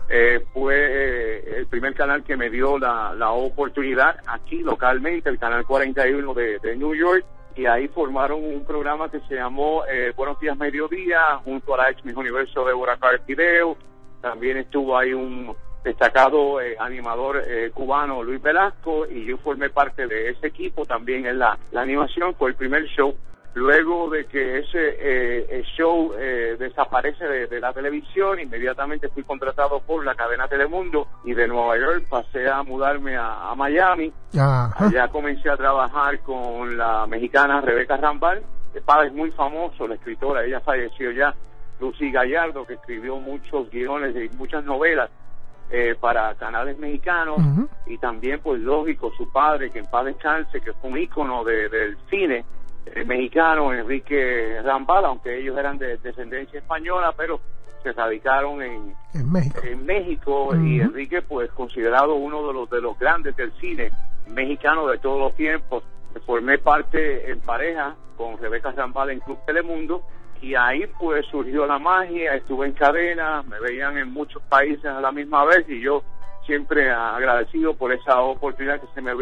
eh, 0.08 0.44
fue 0.52 0.74
eh, 0.76 1.58
el 1.58 1.66
primer 1.66 1.94
canal 1.94 2.22
que 2.22 2.36
me 2.36 2.50
dio 2.50 2.78
la, 2.78 3.14
la 3.14 3.30
oportunidad 3.30 4.16
aquí 4.26 4.60
localmente, 4.60 5.28
el 5.28 5.38
canal 5.38 5.64
41 5.64 6.34
de, 6.34 6.58
de 6.58 6.76
New 6.76 6.94
York, 6.94 7.24
y 7.56 7.66
ahí 7.66 7.88
formaron 7.88 8.44
un 8.44 8.64
programa 8.64 9.10
que 9.10 9.20
se 9.28 9.34
llamó 9.34 9.84
eh, 9.86 10.12
Buenos 10.16 10.38
Días 10.40 10.56
Mediodía, 10.56 11.38
junto 11.44 11.74
a 11.74 11.78
la 11.78 11.90
ex 11.90 12.04
Miss 12.04 12.16
Universo 12.16 12.64
de 12.64 12.72
Buracar 12.72 13.20
Video. 13.26 13.76
También 14.20 14.58
estuvo 14.58 14.96
ahí 14.96 15.12
un 15.12 15.54
destacado 15.84 16.60
eh, 16.60 16.76
animador 16.78 17.42
eh, 17.46 17.70
cubano, 17.72 18.22
Luis 18.22 18.42
Velasco, 18.42 19.06
y 19.06 19.24
yo 19.24 19.38
formé 19.38 19.70
parte 19.70 20.06
de 20.06 20.30
ese 20.30 20.48
equipo 20.48 20.84
también 20.84 21.26
en 21.26 21.38
la, 21.38 21.58
la 21.72 21.82
animación. 21.82 22.34
Fue 22.34 22.50
el 22.50 22.56
primer 22.56 22.84
show 22.84 23.14
Luego 23.54 24.08
de 24.08 24.26
que 24.26 24.58
ese 24.58 24.78
eh, 24.78 25.64
show 25.76 26.12
eh, 26.16 26.56
desaparece 26.56 27.24
de, 27.24 27.60
la 27.60 27.72
televisión, 27.72 28.38
inmediatamente 28.38 29.08
fui 29.08 29.24
contratado 29.24 29.80
por 29.80 30.04
la 30.04 30.14
cadena 30.14 30.46
Telemundo 30.46 31.08
y 31.24 31.34
de 31.34 31.48
Nueva 31.48 31.76
York 31.76 32.04
pasé 32.08 32.48
a 32.48 32.62
mudarme 32.62 33.16
a, 33.16 33.52
Miami. 33.56 34.12
Allá 34.32 35.08
comencé 35.08 35.50
a 35.50 35.56
trabajar 35.56 36.20
con 36.20 36.78
la 36.78 37.08
mexicana 37.08 37.60
Rebeca 37.60 37.96
Rambal, 37.96 38.40
de 38.72 38.80
padre 38.82 39.10
muy 39.10 39.32
famoso, 39.32 39.88
la 39.88 39.96
escritora, 39.96 40.44
ella 40.44 40.60
falleció 40.60 41.10
ya, 41.10 41.34
Lucy 41.80 42.12
Gallardo, 42.12 42.64
que 42.64 42.74
escribió 42.74 43.16
muchos 43.16 43.68
guiones 43.70 44.14
y 44.14 44.36
muchas 44.36 44.64
novelas 44.64 45.10
eh, 45.70 45.94
para 45.98 46.34
canales 46.34 46.78
mexicanos. 46.78 47.38
Y 47.86 47.98
también 47.98 48.40
pues 48.42 48.60
lógico 48.60 49.12
su 49.16 49.30
padre 49.30 49.70
que 49.70 49.78
en 49.78 49.86
paz 49.86 50.04
descanse 50.04 50.60
que 50.60 50.72
fue 50.74 50.90
un 50.90 50.98
ícono 50.98 51.44
del 51.44 51.96
cine 52.08 52.44
eh, 52.86 53.04
mexicano, 53.04 53.72
Enrique 53.72 54.60
Rambal, 54.62 55.04
aunque 55.04 55.38
ellos 55.38 55.56
eran 55.56 55.78
de 55.78 55.96
descendencia 55.98 56.58
española, 56.58 57.14
pero 57.16 57.40
se 57.82 57.92
radicaron 57.92 58.60
en, 58.62 58.94
México, 59.84 60.54
y 60.56 60.80
Enrique 60.80 61.22
pues 61.22 61.50
considerado 61.52 62.14
uno 62.14 62.46
de 62.46 62.52
los 62.52 62.68
de 62.68 62.80
los 62.80 62.98
grandes 62.98 63.34
del 63.36 63.52
cine 63.60 63.90
mexicano 64.28 64.86
de 64.88 64.98
todos 64.98 65.18
los 65.18 65.36
tiempos. 65.36 65.84
Formé 66.26 66.58
parte 66.58 67.30
en 67.30 67.40
pareja 67.40 67.94
con 68.16 68.36
Rebeca 68.38 68.72
Rambal 68.72 69.10
en 69.10 69.20
Club 69.20 69.38
Telemundo 69.46 70.02
y 70.42 70.54
ahí 70.54 70.86
pues 70.98 71.26
surgió 71.26 71.66
la 71.66 71.78
magia, 71.78 72.34
estuve 72.34 72.66
en 72.66 72.72
cadena, 72.72 73.42
me 73.42 73.60
veían 73.60 73.98
en 73.98 74.12
muchos 74.12 74.42
países 74.42 74.86
a 74.86 75.00
la 75.00 75.12
misma 75.12 75.44
vez 75.44 75.68
y 75.68 75.80
yo 75.80 76.02
siempre 76.46 76.90
agradecido 76.90 77.74
por 77.74 77.92
esa 77.92 78.20
oportunidad 78.20 78.80
que 78.80 78.86
se 78.94 79.02
me 79.02 79.12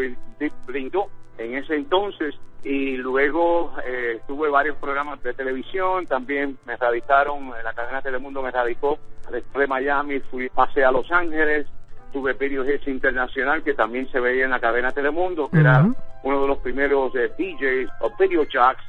brindó 0.65 1.07
en 1.37 1.55
ese 1.55 1.75
entonces. 1.75 2.35
Y 2.63 2.97
luego 2.97 3.73
eh, 3.85 4.19
tuve 4.27 4.49
varios 4.49 4.77
programas 4.77 5.21
de 5.23 5.33
televisión, 5.33 6.05
también 6.05 6.57
me 6.65 6.75
radicaron, 6.75 7.51
la 7.63 7.73
cadena 7.73 8.01
Telemundo 8.01 8.41
me 8.41 8.51
radicó, 8.51 8.99
después 9.31 9.61
de 9.61 9.67
Miami 9.67 10.19
fui, 10.19 10.49
pasé 10.49 10.83
a 10.83 10.91
Los 10.91 11.09
Ángeles, 11.11 11.67
tuve 12.11 12.35
Hits 12.39 12.87
Internacional 12.87 13.63
que 13.63 13.73
también 13.73 14.09
se 14.11 14.19
veía 14.19 14.45
en 14.45 14.51
la 14.51 14.59
cadena 14.59 14.91
Telemundo, 14.91 15.49
que 15.49 15.59
era 15.59 15.85
uno 16.23 16.41
de 16.41 16.47
los 16.47 16.57
primeros 16.59 17.13
eh, 17.15 17.31
DJs 17.37 17.89
o 18.01 18.11
video 18.17 18.43
jacks. 18.43 18.83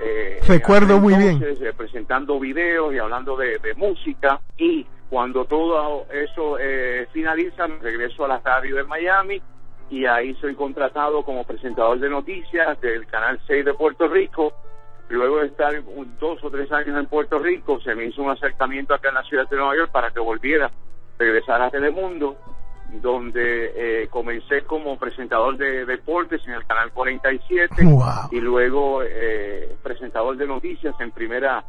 Eh, 0.00 0.40
Recuerdo 0.46 0.98
muy 0.98 1.14
bien. 1.14 1.42
Eh, 1.42 1.72
presentando 1.76 2.38
videos 2.38 2.92
y 2.94 2.98
hablando 2.98 3.36
de, 3.36 3.58
de 3.58 3.74
música 3.74 4.40
y 4.56 4.86
cuando 5.08 5.44
todo 5.44 6.06
eso 6.12 6.56
finaliza, 7.12 7.68
me 7.68 7.78
regreso 7.78 8.24
a 8.24 8.28
la 8.28 8.40
radio 8.40 8.76
de 8.76 8.84
Miami 8.84 9.40
y 9.88 10.04
ahí 10.04 10.34
soy 10.40 10.56
contratado 10.56 11.22
como 11.22 11.44
presentador 11.44 12.00
de 12.00 12.10
noticias 12.10 12.80
del 12.80 13.06
Canal 13.06 13.40
6 13.46 13.64
de 13.64 13.74
Puerto 13.74 14.08
Rico. 14.08 14.52
Luego 15.08 15.38
de 15.38 15.46
estar 15.46 15.72
dos 16.18 16.42
o 16.42 16.50
tres 16.50 16.72
años 16.72 16.98
en 16.98 17.06
Puerto 17.06 17.38
Rico, 17.38 17.80
se 17.80 17.94
me 17.94 18.06
hizo 18.06 18.22
un 18.22 18.30
acercamiento 18.30 18.92
acá 18.92 19.10
en 19.10 19.14
la 19.14 19.22
ciudad 19.22 19.48
de 19.48 19.56
Nueva 19.56 19.76
York 19.76 19.92
para 19.92 20.10
que 20.10 20.18
volviera, 20.18 20.68
regresar 21.16 21.62
a 21.62 21.70
Telemundo, 21.70 22.36
donde 22.92 24.02
eh, 24.02 24.08
comencé 24.08 24.62
como 24.62 24.98
presentador 24.98 25.56
de 25.56 25.84
deportes 25.84 26.40
en 26.46 26.54
el 26.54 26.66
Canal 26.66 26.92
47 26.92 27.74
y 28.30 28.40
luego 28.40 29.02
eh, 29.02 29.76
presentador 29.82 30.36
de 30.36 30.46
noticias 30.46 30.94
en 31.00 31.10
primera 31.10 31.64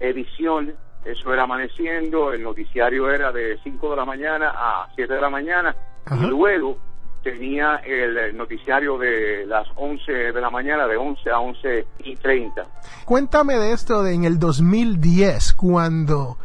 edición. 0.00 0.74
Eso 1.04 1.32
era 1.32 1.44
amaneciendo, 1.44 2.32
el 2.32 2.42
noticiario 2.42 3.10
era 3.10 3.32
de 3.32 3.58
5 3.62 3.90
de 3.90 3.96
la 3.96 4.04
mañana 4.04 4.52
a 4.54 4.88
7 4.94 5.12
de 5.12 5.20
la 5.20 5.30
mañana 5.30 5.74
y 6.10 6.26
luego 6.26 6.78
tenía 7.22 7.76
el 7.76 8.36
noticiario 8.36 8.98
de 8.98 9.46
las 9.46 9.66
11 9.76 10.12
de 10.32 10.40
la 10.40 10.50
mañana, 10.50 10.86
de 10.86 10.96
11 10.96 11.30
a 11.30 11.38
11 11.38 11.86
y 12.04 12.16
30. 12.16 12.66
Cuéntame 13.04 13.54
de 13.54 13.72
esto 13.72 14.02
de 14.02 14.14
en 14.14 14.24
el 14.24 14.38
2010, 14.38 15.54
cuando 15.54 16.38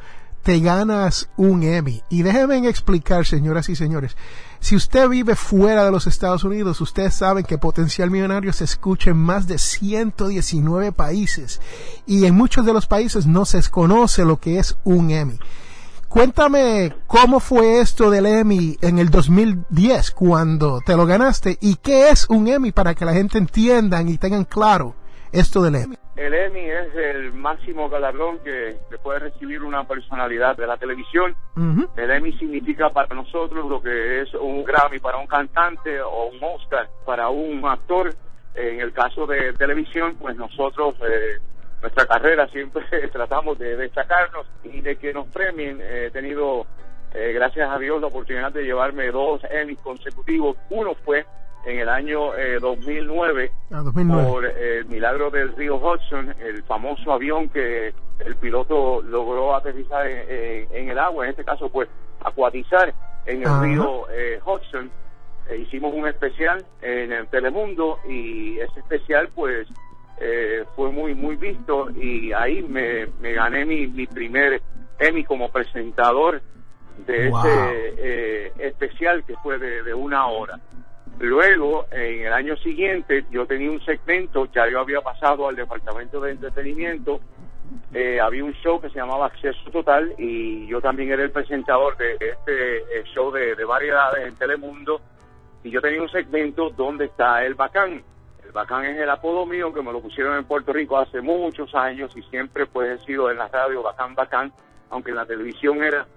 te 0.48 0.62
ganas 0.62 1.28
un 1.36 1.62
Emmy. 1.62 2.04
Y 2.10 2.22
déjenme 2.22 2.70
explicar, 2.70 3.26
señoras 3.26 3.68
y 3.68 3.76
señores, 3.76 4.16
si 4.62 4.78
usted 4.78 5.10
vive 5.10 5.36
fuera 5.36 5.84
de 5.84 5.92
los 5.92 6.08
Estados 6.08 6.46
Unidos, 6.46 6.80
ustedes 6.80 7.16
saben 7.16 7.44
que 7.44 7.58
Potencial 7.58 8.10
Millonario 8.10 8.54
se 8.54 8.64
escucha 8.64 9.10
en 9.10 9.18
más 9.18 9.46
de 9.46 9.58
119 9.58 10.94
países 10.94 11.60
y 12.06 12.26
en 12.26 12.36
muchos 12.36 12.66
de 12.66 12.72
los 12.72 12.88
países 12.88 13.26
no 13.28 13.44
se 13.44 13.62
conoce 13.70 14.24
lo 14.24 14.40
que 14.40 14.58
es 14.58 14.78
un 14.86 15.12
Emmy. 15.12 15.38
Cuéntame 16.08 16.96
cómo 17.08 17.42
fue 17.42 17.82
esto 17.82 18.10
del 18.10 18.26
Emmy 18.26 18.78
en 18.80 19.00
el 19.00 19.10
2010 19.10 20.12
cuando 20.12 20.80
te 20.80 20.96
lo 20.96 21.06
ganaste 21.06 21.58
y 21.60 21.76
qué 21.76 22.10
es 22.10 22.26
un 22.30 22.48
Emmy 22.48 22.72
para 22.72 22.96
que 22.96 23.04
la 23.04 23.12
gente 23.12 23.38
entiendan 23.38 24.08
y 24.08 24.18
tengan 24.18 24.46
claro 24.46 24.96
esto 25.34 25.62
del 25.62 25.76
Emmy. 25.76 25.98
El 26.18 26.34
Emmy 26.34 26.62
es 26.62 26.96
el 26.96 27.32
máximo 27.32 27.90
galardón 27.90 28.40
que, 28.40 28.76
puede 29.04 29.20
recibir 29.20 29.62
una 29.62 29.88
personalidad 29.88 30.58
de 30.58 30.66
la 30.66 30.76
televisión. 30.76 31.36
El 31.96 32.12
Emmy 32.12 32.34
significa 32.34 32.90
para 32.90 33.14
nosotros 33.16 33.70
lo 33.70 33.82
que 33.82 34.22
es 34.22 34.34
un 34.34 34.64
Grammy 34.64 34.98
para 35.00 35.18
un 35.18 35.28
cantante 35.28 36.02
o 36.02 36.30
un 36.30 36.40
Oscar 36.44 36.90
para 37.06 37.30
un 37.30 37.64
actor. 37.66 38.10
En 38.56 38.82
el 38.82 38.92
caso 38.92 39.28
de 39.28 39.54
televisión, 39.54 40.16
pues 40.20 40.36
nosotros 40.36 40.96
eh, 41.08 41.38
nuestra 41.84 42.08
carrera 42.08 42.48
siempre 42.48 42.84
tratamos 43.14 43.60
de 43.60 43.78
destacarnos 43.78 44.48
y 44.64 44.82
de 44.82 44.96
que 44.96 45.14
nos 45.14 45.28
premien. 45.28 45.80
He 45.80 46.10
tenido, 46.10 46.66
eh, 47.14 47.32
gracias 47.34 47.70
a 47.70 47.78
Dios, 47.78 48.02
la 48.02 48.08
oportunidad 48.08 48.52
de 48.52 48.64
llevarme 48.64 49.12
dos 49.12 49.42
Emmys 49.52 49.80
consecutivos. 49.82 50.58
Uno 50.72 50.96
fue 51.06 51.26
en 51.68 51.80
el 51.80 51.90
año 51.90 52.32
2009, 52.62 53.52
ah, 53.72 53.84
por 53.94 54.46
el 54.46 54.86
milagro 54.86 55.30
del 55.30 55.54
río 55.56 55.76
Hudson, 55.76 56.34
el 56.40 56.64
famoso 56.64 57.12
avión 57.12 57.50
que 57.50 57.94
el 58.20 58.36
piloto 58.38 59.02
logró 59.02 59.54
aterrizar 59.54 60.08
en, 60.08 60.90
el 60.90 60.98
agua, 60.98 61.26
en 61.26 61.32
este 61.32 61.44
caso 61.44 61.70
pues 61.70 61.90
acuatizar 62.24 62.94
en 63.26 63.46
el 63.46 63.62
río 63.62 64.10
eh, 64.10 64.40
Hudson. 64.46 64.90
Eh, 65.50 65.58
hicimos 65.58 65.94
un 65.94 66.08
especial 66.08 66.66
en 66.82 67.12
el 67.12 67.28
Telemundo 67.28 68.00
y 68.08 68.60
ese 68.60 68.80
especial 68.80 69.30
pues 69.36 69.68
eh, 70.20 70.64
fue 70.76 70.92
muy 70.92 71.14
muy 71.14 71.36
visto 71.36 71.90
y 71.92 72.32
ahí 72.34 72.64
me, 72.64 73.08
gané 73.34 73.66
mi, 73.66 73.88
mi 73.88 74.08
primer 74.08 74.62
Emmy 75.00 75.24
como 75.24 75.50
presentador 75.50 76.42
de 77.06 77.28
ese 77.28 77.94
eh, 77.98 78.52
especial 78.58 79.24
que 79.26 79.36
fue 79.38 79.58
de, 79.60 79.94
una 79.94 80.28
hora. 80.28 80.60
Luego, 81.20 81.88
en 81.92 82.28
el 82.28 82.34
año 82.34 82.56
siguiente, 82.58 83.26
yo 83.32 83.48
tenía 83.48 83.72
un 83.72 83.84
segmento, 83.84 84.46
ya 84.54 84.70
yo 84.70 84.80
había 84.80 85.02
pasado 85.02 85.48
al 85.48 85.56
departamento 85.56 86.22
de 86.22 86.32
entretenimiento, 86.32 87.20
eh, 87.94 88.20
había 88.20 88.44
un 88.44 88.54
show 88.54 88.80
que 88.80 88.90
se 88.90 88.96
llamaba 88.96 89.26
Acceso 89.26 89.70
Total 89.72 90.14
y 90.18 90.68
yo 90.68 90.80
también 90.80 91.12
era 91.12 91.24
el 91.24 91.32
presentador 91.32 91.98
de 91.98 92.14
este 92.14 93.04
show 93.14 93.32
de, 93.32 93.56
de 93.56 93.66
variedades 93.66 94.28
en 94.28 94.36
Telemundo 94.36 95.02
y 95.64 95.72
yo 95.72 95.82
tenía 95.82 96.02
un 96.02 96.10
segmento 96.10 96.70
donde 96.70 97.06
está 97.06 97.44
el 97.44 97.56
bacán. 97.56 98.04
Bacán 98.54 98.86
es 98.86 98.98
el 98.98 99.10
apodo 99.10 99.46
mío 99.46 99.74
que 99.74 99.82
me 99.82 99.92
lo 99.92 100.02
pusieron 100.02 100.38
en 100.38 100.46
Puerto 100.46 100.72
Rico 100.72 100.98
hace 100.98 101.22
muchos 101.22 101.74
años 101.76 102.16
y 102.16 102.22
siempre 102.24 102.66
pues 102.66 103.02
he 103.02 103.06
sido 103.06 103.30
en 103.30 103.38
la 103.38 103.48
radio 103.48 103.84
Bacán 103.84 104.16
Bacán, 104.16 104.54
aunque 104.90 105.12
en 105.12 105.18
la 105.18 105.26
televisión 105.26 105.84
era 105.84 106.08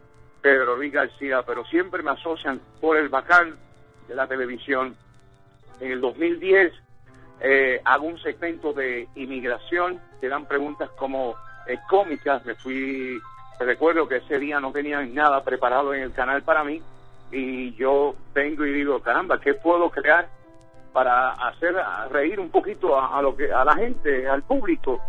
Pedro 0.41 0.77
Luis 0.77 0.93
García, 0.93 1.43
pero 1.47 1.65
siempre 1.65 2.03
me 2.03 2.13
asocian 2.13 2.61
por 2.81 2.97
el 2.97 3.09
Bacán 3.09 3.57
de 4.11 4.17
la 4.17 4.27
televisión. 4.27 4.97
En 5.81 5.93
el 5.93 6.01
2010 6.01 6.73
eh, 7.41 7.81
hago 7.85 8.07
un 8.09 8.19
segmento 8.19 8.73
de 8.73 9.09
inmigración, 9.15 10.01
que 10.21 10.29
dan 10.29 10.47
preguntas 10.47 10.91
como 10.99 11.37
eh, 11.67 11.79
cómicas, 11.89 12.45
me 12.45 12.57
fui, 12.57 13.19
recuerdo 13.61 14.09
que 14.09 14.17
ese 14.17 14.39
día 14.41 14.59
no 14.59 14.73
tenían 14.73 15.15
nada 15.15 15.45
preparado 15.45 15.95
en 15.95 16.03
el 16.03 16.13
canal 16.13 16.43
para 16.43 16.65
mí, 16.65 16.83
y 17.31 17.73
yo 17.77 18.17
vengo 18.35 18.67
y 18.67 18.73
digo, 18.73 19.01
caramba, 19.01 19.41
¿qué 19.41 19.55
puedo 19.55 19.89
crear 19.91 20.29
para 20.93 21.31
hacer 21.35 21.77
reír 22.11 22.41
un 22.41 22.51
poquito 22.51 23.01
a, 23.01 23.23
lo 23.23 23.37
que 23.37 23.53
a 23.53 23.65
la 23.65 23.77
gente, 23.77 24.29
al 24.29 24.43
público 24.43 25.01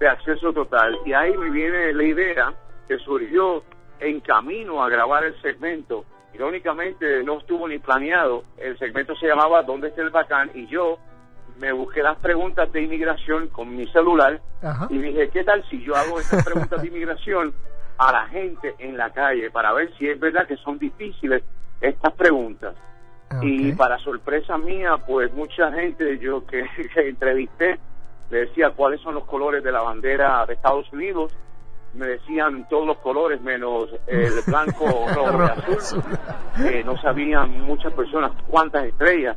de 0.00 0.08
acceso 0.08 0.50
total? 0.54 0.98
Y 1.04 1.12
ahí 1.12 1.36
me 1.36 1.50
viene 1.50 1.92
la 1.92 2.04
idea 2.04 2.54
que 2.88 2.96
surgió 3.00 3.62
en 4.00 4.20
camino 4.20 4.82
a 4.82 4.88
grabar 4.88 5.24
el 5.24 5.40
segmento. 5.42 6.06
Irónicamente 6.36 7.22
no 7.22 7.38
estuvo 7.38 7.66
ni 7.66 7.78
planeado. 7.78 8.44
El 8.58 8.78
segmento 8.78 9.16
se 9.16 9.26
llamaba 9.26 9.62
¿Dónde 9.62 9.88
está 9.88 10.02
el 10.02 10.10
bacán? 10.10 10.50
Y 10.52 10.66
yo 10.66 10.98
me 11.58 11.72
busqué 11.72 12.02
las 12.02 12.18
preguntas 12.18 12.70
de 12.72 12.82
inmigración 12.82 13.48
con 13.48 13.74
mi 13.74 13.86
celular 13.86 14.38
y 14.90 14.98
dije, 14.98 15.30
¿qué 15.30 15.44
tal 15.44 15.64
si 15.70 15.82
yo 15.82 15.96
hago 15.96 16.20
estas 16.20 16.44
preguntas 16.44 16.82
de 16.82 16.88
inmigración 16.88 17.54
a 17.96 18.12
la 18.12 18.26
gente 18.26 18.74
en 18.78 18.98
la 18.98 19.08
calle 19.14 19.50
para 19.50 19.72
ver 19.72 19.90
si 19.96 20.10
es 20.10 20.20
verdad 20.20 20.46
que 20.46 20.58
son 20.58 20.78
difíciles 20.78 21.42
estas 21.80 22.12
preguntas? 22.12 22.74
Y 23.40 23.72
para 23.72 23.98
sorpresa 24.00 24.58
mía, 24.58 24.98
pues 25.06 25.32
mucha 25.32 25.72
gente 25.72 26.18
yo 26.18 26.44
que, 26.46 26.66
entrevisté 26.96 27.78
le 28.28 28.40
decía 28.40 28.72
cuáles 28.72 29.00
son 29.00 29.14
los 29.14 29.24
colores 29.24 29.64
de 29.64 29.72
la 29.72 29.80
bandera 29.80 30.44
de 30.44 30.52
Estados 30.52 30.92
Unidos 30.92 31.32
me 31.96 32.06
decían 32.06 32.68
todos 32.68 32.86
los 32.86 32.98
colores 32.98 33.40
menos 33.40 33.88
el 34.06 34.32
blanco, 34.46 35.06
rojo 35.14 35.44
y 35.68 35.72
azul. 35.72 36.02
Eh, 36.64 36.82
no 36.84 36.96
sabían 37.00 37.62
muchas 37.62 37.92
personas 37.92 38.32
cuántas 38.48 38.84
estrellas 38.84 39.36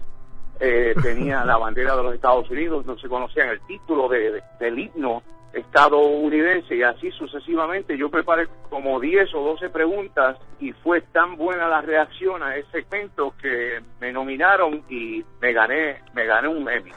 eh, 0.60 0.94
tenía 1.02 1.46
la 1.46 1.58
bandera 1.58 1.96
de 1.96 2.04
los 2.04 2.16
Estados 2.16 2.50
Unidos, 2.50 2.86
no 2.86 2.98
se 2.98 3.08
conocían 3.08 3.50
el 3.50 3.62
título 3.62 4.10
de, 4.10 4.44
del 4.60 4.80
himno 4.80 5.24
estadounidense 5.54 6.76
y 6.76 6.84
así 6.84 7.12
sucesivamente. 7.12 7.98
Yo 7.98 8.10
preparé 8.10 8.48
como 8.70 9.00
10 9.00 9.34
o 9.36 9.42
12 9.42 9.70
preguntas 9.70 10.38
y 10.60 10.72
fue 10.74 11.02
tan 11.02 11.36
buena 11.38 11.68
la 11.68 11.82
reacción 11.82 12.44
a 12.44 12.56
ese 12.56 12.70
segmento 12.72 13.34
que 13.42 13.82
me 14.00 14.12
nominaron 14.12 14.84
y 14.90 15.24
me 15.42 15.54
gané, 15.54 16.02
me 16.14 16.26
gané 16.26 16.48
un 16.48 16.70
Emmy. 16.70 16.92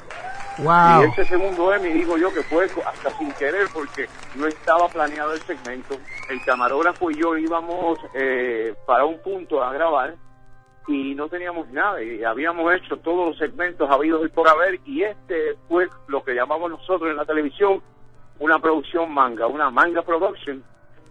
Y 0.59 1.05
ese 1.05 1.25
segundo 1.25 1.73
Emmy 1.75 1.91
digo 1.91 2.19
yo 2.19 2.33
que 2.33 2.43
fue 2.43 2.67
hasta 2.67 3.11
sin 3.19 3.33
querer 3.33 3.67
porque 3.73 4.07
no 4.37 4.47
estaba 4.47 4.89
planeado 4.89 5.33
el 5.33 5.41
segmento. 5.41 5.97
El 6.29 6.45
camarógrafo 6.45 7.11
y 7.11 7.21
yo 7.21 7.37
íbamos 7.37 7.99
eh, 8.15 8.75
para 8.87 9.05
un 9.05 9.21
punto 9.23 9.63
a 9.63 9.73
grabar 9.73 10.15
y 10.89 11.15
no 11.15 11.29
teníamos 11.29 11.69
nada 11.71 12.03
y 12.03 12.25
habíamos 12.25 12.73
hecho 12.75 12.97
todos 12.99 13.29
los 13.29 13.39
segmentos 13.39 13.89
habidos 13.89 14.27
y 14.27 14.29
por 14.29 14.49
haber 14.49 14.81
y 14.85 15.05
este 15.05 15.57
fue 15.69 15.89
lo 16.09 16.25
que 16.25 16.35
llamamos 16.35 16.71
nosotros 16.71 17.11
en 17.11 17.17
la 17.17 17.25
televisión 17.25 17.81
una 18.43 18.59
producción 18.59 19.13
manga, 19.13 19.47
una 19.47 19.71
manga 19.71 20.03
production 20.03 20.63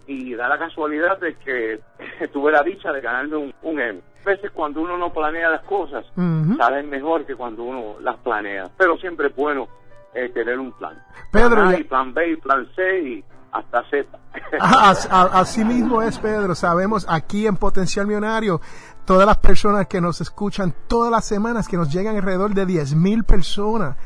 y 0.06 0.34
da 0.34 0.48
la 0.48 0.58
casualidad 0.58 1.18
de 1.18 1.34
que 1.36 1.80
tuve 2.32 2.52
la 2.52 2.62
dicha 2.62 2.92
de 2.92 3.00
ganarme 3.00 3.36
un, 3.36 3.54
un 3.62 3.80
Emmy. 3.80 4.00
A 4.24 4.30
veces 4.30 4.50
cuando 4.52 4.82
uno 4.82 4.96
no 4.98 5.12
planea 5.12 5.50
las 5.50 5.62
cosas 5.62 6.04
salen 6.14 6.90
mejor 6.90 7.26
que 7.26 7.34
cuando 7.34 7.64
uno 7.64 7.96
las 8.00 8.16
planea, 8.18 8.70
pero 8.76 8.96
siempre 8.98 9.28
es 9.28 9.34
bueno 9.34 9.66
eh, 10.14 10.28
tener 10.28 10.58
un 10.58 10.72
plan. 10.72 11.02
Pedro, 11.32 11.56
plan 11.56 11.68
A 11.68 11.78
y 11.78 11.84
plan 11.84 12.14
B 12.14 12.32
y 12.32 12.36
plan 12.36 12.68
C 12.76 13.00
y 13.00 13.24
hasta 13.50 13.82
Z. 13.90 14.06
así 15.32 15.64
mismo 15.64 16.02
es, 16.02 16.18
Pedro. 16.18 16.54
Sabemos 16.54 17.06
aquí 17.08 17.46
en 17.46 17.56
Potencial 17.56 18.06
Millonario 18.06 18.60
todas 19.04 19.26
las 19.26 19.38
personas 19.38 19.88
que 19.88 20.00
nos 20.00 20.20
escuchan 20.20 20.72
todas 20.86 21.10
las 21.10 21.24
semanas, 21.24 21.66
que 21.66 21.76
nos 21.76 21.92
llegan 21.92 22.16
alrededor 22.16 22.54
de 22.54 22.66
10 22.66 22.94
mil 22.94 23.24
personas. 23.24 23.96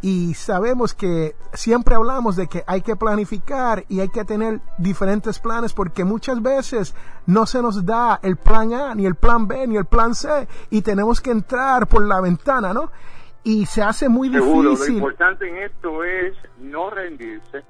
Y 0.00 0.34
sabemos 0.34 0.94
que 0.94 1.34
siempre 1.52 1.96
hablamos 1.96 2.36
de 2.36 2.46
que 2.46 2.62
hay 2.66 2.82
que 2.82 2.94
planificar 2.94 3.84
y 3.88 3.98
hay 3.98 4.08
que 4.10 4.24
tener 4.24 4.60
diferentes 4.78 5.40
planes 5.40 5.72
porque 5.72 6.04
muchas 6.04 6.40
veces 6.40 6.94
no 7.26 7.46
se 7.46 7.60
nos 7.60 7.84
da 7.84 8.20
el 8.22 8.36
plan 8.36 8.72
A, 8.74 8.94
ni 8.94 9.06
el 9.06 9.16
plan 9.16 9.48
B, 9.48 9.66
ni 9.66 9.76
el 9.76 9.86
plan 9.86 10.14
C 10.14 10.46
y 10.70 10.82
tenemos 10.82 11.20
que 11.20 11.32
entrar 11.32 11.88
por 11.88 12.06
la 12.06 12.20
ventana, 12.20 12.72
¿no? 12.72 12.92
Y 13.42 13.66
se 13.66 13.82
hace 13.82 14.08
muy 14.08 14.30
Seguro, 14.30 14.70
difícil. 14.70 14.94
Lo 14.94 14.98
importante 14.98 15.48
en 15.48 15.56
esto 15.64 16.04
es 16.04 16.34
no 16.60 16.90
rendirse. 16.90 17.64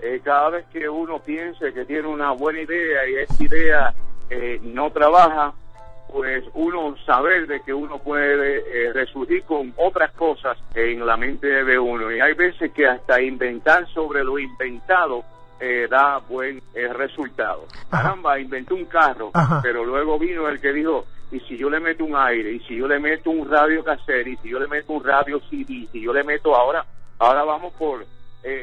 Eh, 0.00 0.20
cada 0.24 0.50
vez 0.50 0.66
que 0.72 0.88
uno 0.88 1.20
piense 1.20 1.72
que 1.72 1.84
tiene 1.84 2.08
una 2.08 2.32
buena 2.32 2.60
idea 2.60 3.08
y 3.08 3.14
esa 3.16 3.44
idea 3.44 3.94
eh, 4.28 4.60
no 4.62 4.90
trabaja, 4.90 5.54
pues 6.14 6.44
uno 6.54 6.94
saber 7.04 7.48
de 7.48 7.60
que 7.62 7.74
uno 7.74 7.98
puede 7.98 8.58
eh, 8.58 8.92
resurgir 8.92 9.42
con 9.42 9.74
otras 9.76 10.12
cosas 10.12 10.56
en 10.72 11.04
la 11.04 11.16
mente 11.16 11.64
de 11.64 11.76
uno. 11.76 12.12
Y 12.12 12.20
hay 12.20 12.34
veces 12.34 12.70
que 12.70 12.86
hasta 12.86 13.20
inventar 13.20 13.84
sobre 13.88 14.22
lo 14.22 14.38
inventado 14.38 15.24
eh, 15.58 15.88
da 15.90 16.18
buen 16.18 16.62
eh, 16.72 16.86
resultado. 16.92 17.66
Caramba, 17.90 18.38
inventó 18.38 18.76
un 18.76 18.84
carro, 18.84 19.32
pero 19.60 19.84
luego 19.84 20.16
vino 20.16 20.48
el 20.48 20.60
que 20.60 20.72
dijo, 20.72 21.04
y 21.32 21.40
si 21.40 21.56
yo 21.56 21.68
le 21.68 21.80
meto 21.80 22.04
un 22.04 22.14
aire, 22.14 22.52
y 22.52 22.60
si 22.60 22.76
yo 22.76 22.86
le 22.86 23.00
meto 23.00 23.30
un 23.30 23.50
radio 23.50 23.82
cassette, 23.82 24.28
y 24.28 24.36
si 24.36 24.50
yo 24.50 24.60
le 24.60 24.68
meto 24.68 24.92
un 24.92 25.02
radio 25.02 25.40
CD, 25.50 25.66
y 25.68 25.88
si 25.88 26.00
yo 26.00 26.12
le 26.12 26.22
meto 26.22 26.54
ahora, 26.54 26.86
ahora 27.18 27.42
vamos 27.42 27.72
por 27.72 28.06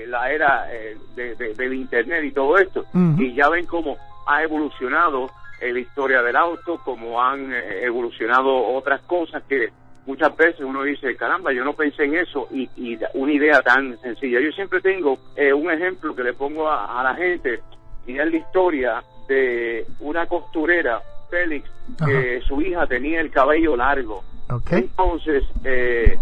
la 0.08 0.32
era 0.32 0.68
del 1.16 1.74
internet 1.74 2.24
y 2.24 2.32
todo 2.32 2.58
esto, 2.58 2.86
y 2.94 3.34
ya 3.34 3.50
ven 3.50 3.66
cómo 3.66 3.98
ha 4.26 4.42
evolucionado 4.42 5.28
la 5.62 5.80
historia 5.80 6.22
del 6.22 6.36
auto, 6.36 6.80
como 6.84 7.22
han 7.22 7.54
eh, 7.54 7.84
evolucionado 7.84 8.68
otras 8.74 9.02
cosas 9.02 9.44
que 9.48 9.70
muchas 10.06 10.36
veces 10.36 10.62
uno 10.62 10.84
dice, 10.84 11.16
caramba, 11.16 11.54
yo 11.54 11.64
no 11.64 11.74
pensé 11.74 12.06
en 12.06 12.16
eso 12.16 12.48
y, 12.52 12.70
una 13.14 13.32
idea 13.32 13.62
tan 13.62 14.00
sencilla. 14.00 14.40
Yo 14.40 14.52
siempre 14.52 14.82
tengo 14.82 15.20
eh, 15.36 15.54
un 15.54 15.70
ejemplo 15.72 16.16
que 16.16 16.24
le 16.24 16.34
pongo 16.34 16.70
a, 16.70 17.04
la 17.04 17.16
gente 17.16 17.62
y 18.08 18.18
es 18.18 18.32
la 18.32 18.38
historia 18.38 19.04
de 19.28 19.86
una 20.00 20.26
costurera, 20.26 21.02
Félix, 21.30 21.70
que 22.06 22.42
su 22.48 22.62
hija 22.62 22.88
tenía 22.88 23.22
el 23.22 23.32
cabello 23.32 23.76
largo. 23.76 24.24
Entonces, 24.70 25.44
eh, 25.64 26.18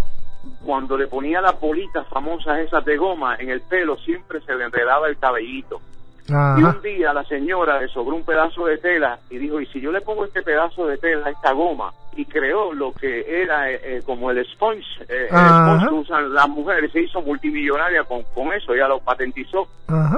cuando 0.63 0.97
le 0.97 1.07
ponía 1.07 1.41
las 1.41 1.59
bolitas 1.59 2.07
famosas 2.07 2.59
esas 2.59 2.85
de 2.85 2.97
goma 2.97 3.35
en 3.39 3.49
el 3.49 3.61
pelo, 3.61 3.97
siempre 3.97 4.41
se 4.41 4.53
le 4.55 4.65
enredaba 4.65 5.07
el 5.07 5.17
cabellito. 5.17 5.81
Y 6.29 6.63
un 6.63 6.81
día 6.81 7.13
la 7.13 7.23
señora 7.23 7.81
le 7.81 7.87
sobró 7.87 8.15
un 8.15 8.23
pedazo 8.23 8.65
de 8.65 8.77
tela 8.77 9.19
y 9.29 9.37
dijo, 9.37 9.59
¿y 9.59 9.65
si 9.67 9.81
yo 9.81 9.91
le 9.91 10.01
pongo 10.01 10.25
este 10.25 10.41
pedazo 10.41 10.85
de 10.85 10.97
tela 10.97 11.27
a 11.27 11.31
esta 11.31 11.53
goma? 11.53 11.91
Y 12.15 12.25
creó 12.25 12.73
lo 12.73 12.91
que 12.91 13.41
era 13.41 13.71
eh, 13.71 13.79
eh, 13.83 14.01
como 14.05 14.29
el 14.29 14.45
sponge, 14.45 14.85
eh, 15.07 15.27
el 15.29 15.37
sponge 15.37 15.87
que 15.87 15.93
usan 15.93 16.33
las 16.33 16.49
mujeres, 16.49 16.91
se 16.91 17.01
hizo 17.01 17.21
multimillonaria 17.21 18.03
con, 18.03 18.23
con 18.35 18.51
eso, 18.53 18.73
ella 18.73 18.87
lo 18.87 18.99
patentizó 18.99 19.67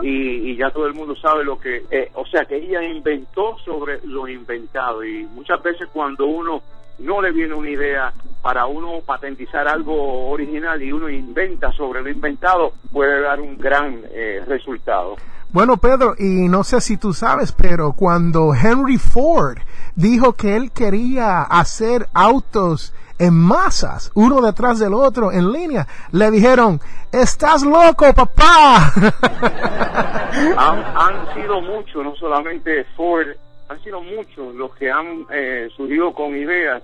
y, 0.02 0.52
y, 0.52 0.58
ya 0.58 0.70
todo 0.72 0.88
el 0.88 0.94
mundo 0.94 1.16
sabe 1.16 1.44
lo 1.44 1.60
que, 1.60 2.10
o 2.16 2.26
sea 2.26 2.44
que 2.46 2.58
ella 2.58 2.84
inventó 2.84 3.58
sobre 3.64 4.00
lo 4.06 4.28
inventado 4.28 5.04
y 5.04 5.26
muchas 5.26 5.62
veces 5.62 5.88
cuando 5.94 6.26
uno 6.26 6.62
no 7.00 7.22
le 7.22 7.32
viene 7.32 7.54
una 7.54 7.70
idea 7.70 8.14
para 8.42 8.66
uno 8.66 9.00
patentizar 9.06 9.68
algo 9.68 10.30
original 10.30 10.82
y 10.82 10.92
uno 10.92 11.10
inventa 11.10 11.72
sobre 11.72 12.02
lo 12.02 12.10
inventado, 12.10 12.74
puede 12.92 13.22
dar 13.22 13.40
un 13.40 13.58
gran 13.58 14.02
resultado. 14.48 15.16
Bueno, 15.54 15.76
Pedro, 15.76 16.16
y 16.18 16.48
no 16.48 16.64
sé 16.64 16.80
si 16.80 16.96
tú 16.96 17.12
sabes, 17.12 17.52
pero 17.52 17.92
cuando 17.92 18.54
Henry 18.54 18.98
Ford 18.98 19.58
dijo 19.96 20.32
que 20.32 20.56
él 20.56 20.72
quería 20.72 21.42
hacer 21.42 22.08
autos 22.14 22.94
en 23.20 23.34
masas, 23.34 24.12
uno 24.16 24.40
detrás 24.40 24.80
del 24.80 24.94
otro, 24.94 25.30
en 25.30 25.52
línea, 25.52 25.86
le 26.14 26.32
dijeron, 26.32 26.80
estás 27.12 27.64
loco, 27.64 28.06
papá. 28.14 28.94
han, 30.58 31.34
sido 31.34 31.60
muchos, 31.60 32.02
no 32.02 32.16
solamente 32.16 32.86
Ford, 32.96 33.28
han 33.68 33.84
sido 33.84 34.02
muchos 34.02 34.56
los 34.56 34.74
que 34.76 34.90
han 34.90 35.26
eh, 35.34 35.68
surgido 35.76 36.14
con 36.14 36.34
ideas 36.34 36.82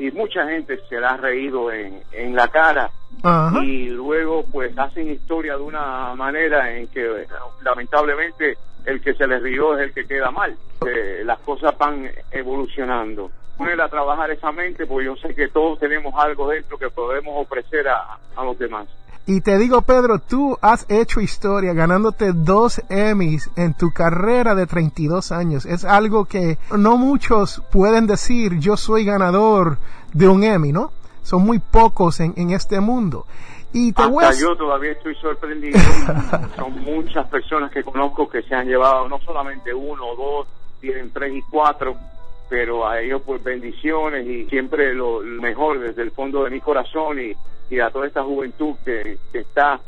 y 0.00 0.10
mucha 0.12 0.46
gente 0.48 0.80
se 0.88 0.98
la 0.98 1.10
ha 1.10 1.16
reído 1.18 1.70
en, 1.70 2.02
en 2.12 2.34
la 2.34 2.48
cara 2.48 2.90
y 3.62 3.90
luego 3.90 4.44
pues 4.50 4.76
hacen 4.78 5.10
historia 5.10 5.56
de 5.56 5.62
una 5.62 6.14
manera 6.14 6.74
en 6.74 6.88
que 6.88 7.26
lamentablemente 7.62 8.56
el 8.86 9.02
que 9.02 9.12
se 9.12 9.26
les 9.26 9.42
rió 9.42 9.76
es 9.76 9.88
el 9.88 9.92
que 9.92 10.06
queda 10.06 10.30
mal. 10.30 10.56
Eh, 10.86 11.22
las 11.22 11.38
cosas 11.40 11.76
van 11.76 12.10
evolucionando. 12.30 13.30
Poner 13.58 13.78
a 13.78 13.90
trabajar 13.90 14.30
esa 14.30 14.50
mente 14.52 14.86
porque 14.86 15.04
yo 15.04 15.16
sé 15.16 15.34
que 15.34 15.48
todos 15.48 15.78
tenemos 15.78 16.14
algo 16.16 16.48
dentro 16.48 16.78
que 16.78 16.88
podemos 16.88 17.34
ofrecer 17.36 17.86
a, 17.88 18.16
a 18.36 18.44
los 18.44 18.58
demás. 18.58 18.88
Y 19.30 19.42
te 19.42 19.58
digo, 19.58 19.82
Pedro, 19.82 20.18
tú 20.18 20.58
has 20.60 20.86
hecho 20.88 21.20
historia 21.20 21.72
ganándote 21.72 22.32
dos 22.32 22.82
Emmys 22.88 23.48
en 23.54 23.74
tu 23.74 23.92
carrera 23.92 24.56
de 24.56 24.66
32 24.66 25.30
años. 25.30 25.66
Es 25.66 25.84
algo 25.84 26.24
que 26.24 26.58
no 26.76 26.96
muchos 26.96 27.62
pueden 27.70 28.08
decir, 28.08 28.58
yo 28.58 28.76
soy 28.76 29.04
ganador 29.04 29.78
de 30.12 30.26
un 30.26 30.42
Emmy, 30.42 30.72
¿no? 30.72 30.90
son 31.22 31.44
muy 31.44 31.60
pocos 31.60 32.18
en, 32.18 32.34
en 32.36 32.50
este 32.50 32.80
mundo. 32.80 33.24
Y 33.72 33.92
te 33.92 34.02
Hasta 34.02 34.32
yo 34.32 34.56
todavía 34.56 34.90
estoy 34.90 35.14
sorprendido. 35.14 35.78
son 36.56 36.82
muchas 36.82 37.28
personas 37.28 37.70
que 37.70 37.84
conozco 37.84 38.28
que 38.28 38.42
se 38.42 38.52
han 38.52 38.66
llevado 38.66 39.08
no 39.08 39.20
solamente 39.20 39.72
uno 39.72 40.08
o 40.08 40.16
dos, 40.16 40.48
tienen 40.80 41.12
tres 41.12 41.32
y 41.36 41.42
cuatro, 41.42 41.94
pero 42.50 42.86
a 42.86 43.00
ellos 43.00 43.22
pues 43.24 43.42
bendiciones 43.44 44.26
y 44.26 44.44
siempre 44.46 44.92
lo, 44.92 45.20
mejor 45.20 45.78
desde 45.78 46.02
el 46.02 46.10
fondo 46.10 46.42
de 46.42 46.50
mi 46.50 46.60
corazón 46.60 47.20
y, 47.20 47.32
y 47.70 47.78
a 47.78 47.90
toda 47.90 48.08
esta 48.08 48.24
juventud 48.24 48.74
que, 48.84 49.18
está 49.32 49.80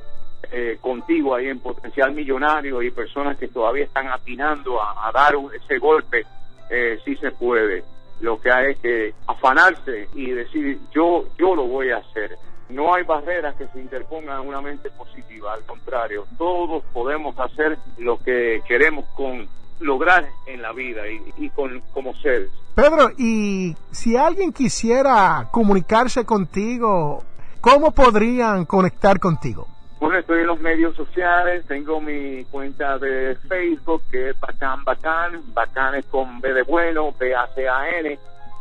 eh, 0.53 0.79
contigo 0.81 1.35
ahí 1.35 1.48
en 1.48 1.59
Potencial 1.59 2.12
Millonario 2.12 2.81
y 2.81 2.92
personas 2.92 3.37
que 3.37 3.48
todavía 3.48 3.85
están 3.85 4.07
atinando 4.07 4.81
a, 4.81 5.11
dar 5.12 5.35
ese 5.53 5.79
golpe, 5.79 6.25
eh, 6.70 7.01
si 7.05 7.16
se 7.16 7.33
puede 7.33 7.83
lo 8.20 8.40
que 8.40 8.53
hay 8.53 8.70
es 8.70 8.79
que 8.79 9.14
afanarse 9.27 10.09
y 10.14 10.31
decir 10.31 10.79
yo 10.94 11.25
yo 11.37 11.57
lo 11.57 11.66
voy 11.66 11.90
a 11.90 11.96
hacer. 11.96 12.37
No 12.68 12.94
hay 12.94 13.03
barreras 13.03 13.57
que 13.57 13.66
se 13.66 13.81
interpongan 13.81 14.40
en 14.40 14.48
una 14.48 14.61
mente 14.61 14.88
positiva, 14.90 15.53
al 15.53 15.64
contrario, 15.64 16.25
todos 16.38 16.85
podemos 16.92 17.37
hacer 17.38 17.77
lo 17.98 18.18
que 18.18 18.62
queremos 18.68 19.05
con 19.16 19.48
lograr 19.82 20.26
en 20.46 20.62
la 20.62 20.72
vida 20.72 21.02
y, 21.08 21.50
con, 21.50 21.80
como 21.92 22.14
seres. 22.14 22.50
Pedro, 22.74 23.10
y 23.18 23.76
si 23.90 24.16
alguien 24.16 24.52
quisiera 24.52 25.48
comunicarse 25.50 26.24
contigo, 26.24 27.22
¿cómo 27.60 27.90
podrían 27.92 28.64
conectar 28.64 29.18
contigo? 29.18 29.66
Bueno, 30.00 30.18
estoy 30.18 30.40
en 30.40 30.48
los 30.48 30.58
medios 30.58 30.96
sociales, 30.96 31.64
tengo 31.68 32.00
mi 32.00 32.44
cuenta 32.46 32.98
de 32.98 33.36
Facebook 33.48 34.02
que 34.10 34.30
es 34.30 34.40
Bacán 34.40 34.82
Bacán, 34.84 35.40
Bacán 35.54 35.94
es 35.94 36.06
con 36.06 36.40
B 36.40 36.52
de 36.52 36.62
bueno, 36.62 37.14
B-A-C-A-N, 37.18 38.18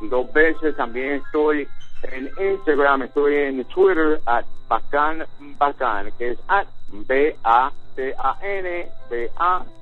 dos 0.09 0.31
veces, 0.33 0.75
también 0.75 1.21
estoy 1.25 1.67
en 2.03 2.29
Instagram, 2.39 3.03
estoy 3.03 3.35
en 3.35 3.65
Twitter, 3.65 4.21
at 4.25 4.45
Bacán 4.67 5.25
Bacán, 5.57 6.11
que 6.19 6.31
es 6.31 6.39
at 6.47 6.67
B-A-C-A-N, 7.07 8.87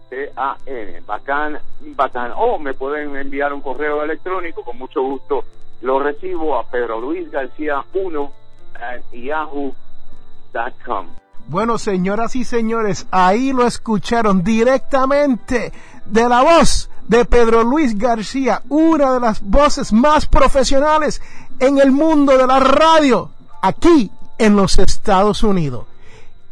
B-A-C-A-N, 0.10 1.02
Bacán 1.06 1.60
Bacán, 1.96 2.32
o 2.36 2.58
me 2.60 2.74
pueden 2.74 3.16
enviar 3.16 3.54
un 3.54 3.62
correo 3.62 4.04
electrónico, 4.04 4.64
con 4.64 4.78
mucho 4.78 5.02
gusto 5.02 5.44
lo 5.82 6.00
recibo 6.00 6.60
a 6.60 6.64
Pedro 6.66 7.00
Luis 7.00 7.32
García 7.32 7.84
1 7.94 8.32
at 8.76 9.02
yahoo.com. 9.14 11.08
Bueno, 11.48 11.78
señoras 11.78 12.36
y 12.36 12.44
señores, 12.44 13.08
ahí 13.12 13.54
lo 13.54 13.66
escucharon 13.66 14.44
directamente 14.44 15.72
de 16.06 16.30
la 16.30 16.44
voz 16.44 16.90
de 17.08 17.26
Pedro 17.26 17.64
Luis 17.64 17.98
García, 17.98 18.62
una 18.70 19.14
de 19.14 19.20
las 19.20 19.42
voces 19.42 19.92
más 19.92 20.28
profesionales 20.28 21.22
en 21.60 21.80
el 21.80 21.92
mundo 21.92 22.38
de 22.38 22.46
la 22.46 22.60
radio, 22.60 23.32
aquí 23.62 24.12
en 24.38 24.56
los 24.56 24.78
Estados 24.78 25.42
Unidos. 25.44 25.86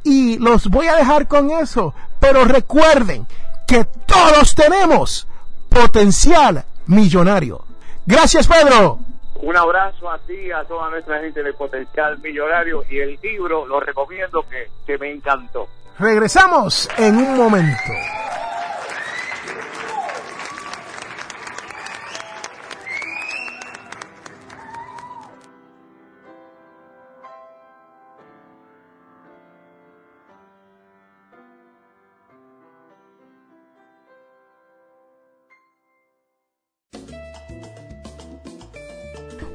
Y 0.03 0.39
los 0.39 0.67
voy 0.67 0.87
a 0.87 0.95
dejar 0.95 1.27
con 1.27 1.51
eso, 1.51 1.93
pero 2.19 2.45
recuerden 2.45 3.27
que 3.67 3.85
todos 4.05 4.55
tenemos 4.55 5.27
potencial 5.69 6.63
millonario. 6.87 7.63
Gracias, 8.05 8.47
Pedro. 8.47 8.99
Un 9.41 9.55
abrazo 9.55 10.09
a 10.09 10.17
ti, 10.19 10.51
a 10.51 10.63
toda 10.63 10.89
nuestra 10.89 11.19
gente 11.19 11.43
de 11.43 11.53
Potencial 11.53 12.17
Millonario 12.19 12.83
y 12.89 12.99
el 12.99 13.19
libro 13.21 13.67
lo 13.67 13.79
recomiendo 13.79 14.43
que, 14.49 14.69
que 14.85 14.97
me 14.97 15.11
encantó. 15.11 15.67
Regresamos 15.99 16.89
en 16.97 17.17
un 17.17 17.37
momento. 17.37 17.91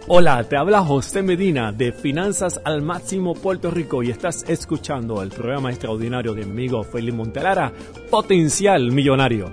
Hola, 0.09 0.43
te 0.43 0.57
habla 0.57 0.81
José 0.81 1.23
Medina 1.23 1.71
de 1.71 1.93
Finanzas 1.93 2.61
al 2.65 2.83
Máximo 2.83 3.35
Puerto 3.35 3.71
Rico 3.71 4.03
y 4.03 4.11
estás 4.11 4.45
escuchando 4.49 5.23
el 5.23 5.29
programa 5.29 5.71
extraordinario 5.71 6.35
de 6.35 6.45
mi 6.45 6.51
amigo 6.51 6.83
Felipe 6.83 7.17
Montelara, 7.17 7.73
Potencial 8.11 8.91
Millonario. 8.91 9.53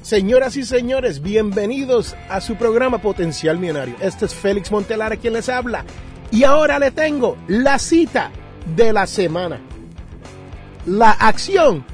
Señoras 0.00 0.56
y 0.56 0.62
señores, 0.62 1.20
bienvenidos 1.20 2.16
a 2.30 2.40
su 2.40 2.56
programa 2.56 2.96
Potencial 2.96 3.58
Millonario. 3.58 3.96
Este 4.00 4.24
es 4.24 4.34
Félix 4.34 4.72
Montelara 4.72 5.18
quien 5.18 5.34
les 5.34 5.50
habla. 5.50 5.84
Y 6.30 6.44
ahora 6.44 6.78
le 6.78 6.90
tengo 6.92 7.36
la 7.46 7.78
cita 7.78 8.30
de 8.74 8.94
la 8.94 9.06
semana. 9.06 9.60
La 10.86 11.12
acción 11.12 11.84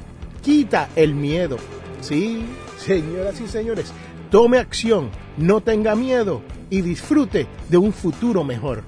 quita 0.42 0.88
el 0.96 1.14
miedo. 1.14 1.56
Sí, 2.00 2.44
señoras 2.76 3.40
y 3.40 3.46
señores, 3.46 3.92
tome 4.30 4.58
acción, 4.58 5.10
no 5.36 5.60
tenga 5.60 5.94
miedo 5.94 6.42
y 6.70 6.80
disfrute 6.80 7.46
de 7.68 7.76
un 7.76 7.92
futuro 7.92 8.42
mejor. 8.42 8.82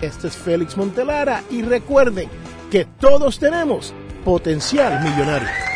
Este 0.00 0.28
es 0.28 0.36
Félix 0.36 0.76
Montelara 0.76 1.42
y 1.50 1.62
recuerden 1.62 2.28
que 2.70 2.84
todos 2.84 3.38
tenemos 3.38 3.92
potencial 4.24 5.02
millonario. 5.02 5.75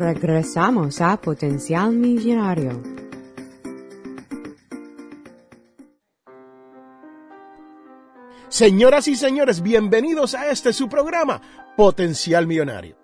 Regresamos 0.00 1.02
a 1.02 1.18
Potencial 1.18 1.92
Millonario. 1.92 2.82
Señoras 8.48 9.08
y 9.08 9.16
señores, 9.16 9.60
bienvenidos 9.60 10.34
a 10.34 10.50
este 10.50 10.72
su 10.72 10.88
programa, 10.88 11.42
Potencial 11.76 12.46
Millonario. 12.46 12.96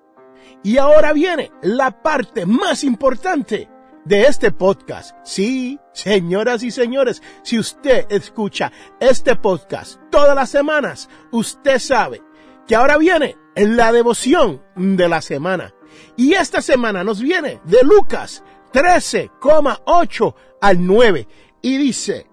Y 0.62 0.78
ahora 0.78 1.12
viene 1.12 1.52
la 1.60 2.02
parte 2.02 2.46
más 2.46 2.82
importante 2.82 3.68
de 4.06 4.22
este 4.22 4.50
podcast. 4.50 5.14
Sí, 5.22 5.78
señoras 5.92 6.62
y 6.62 6.70
señores, 6.70 7.22
si 7.42 7.58
usted 7.58 8.06
escucha 8.08 8.72
este 9.00 9.36
podcast 9.36 10.00
todas 10.10 10.34
las 10.34 10.48
semanas, 10.48 11.10
usted 11.30 11.78
sabe 11.78 12.22
que 12.66 12.74
ahora 12.74 12.96
viene 12.96 13.36
la 13.54 13.92
devoción 13.92 14.62
de 14.76 15.10
la 15.10 15.20
semana. 15.20 15.75
Y 16.16 16.34
esta 16.34 16.60
semana 16.60 17.04
nos 17.04 17.20
viene 17.20 17.60
de 17.64 17.82
Lucas 17.82 18.42
13,8 18.72 20.34
al 20.60 20.86
9 20.86 21.28
y 21.62 21.76
dice, 21.76 22.26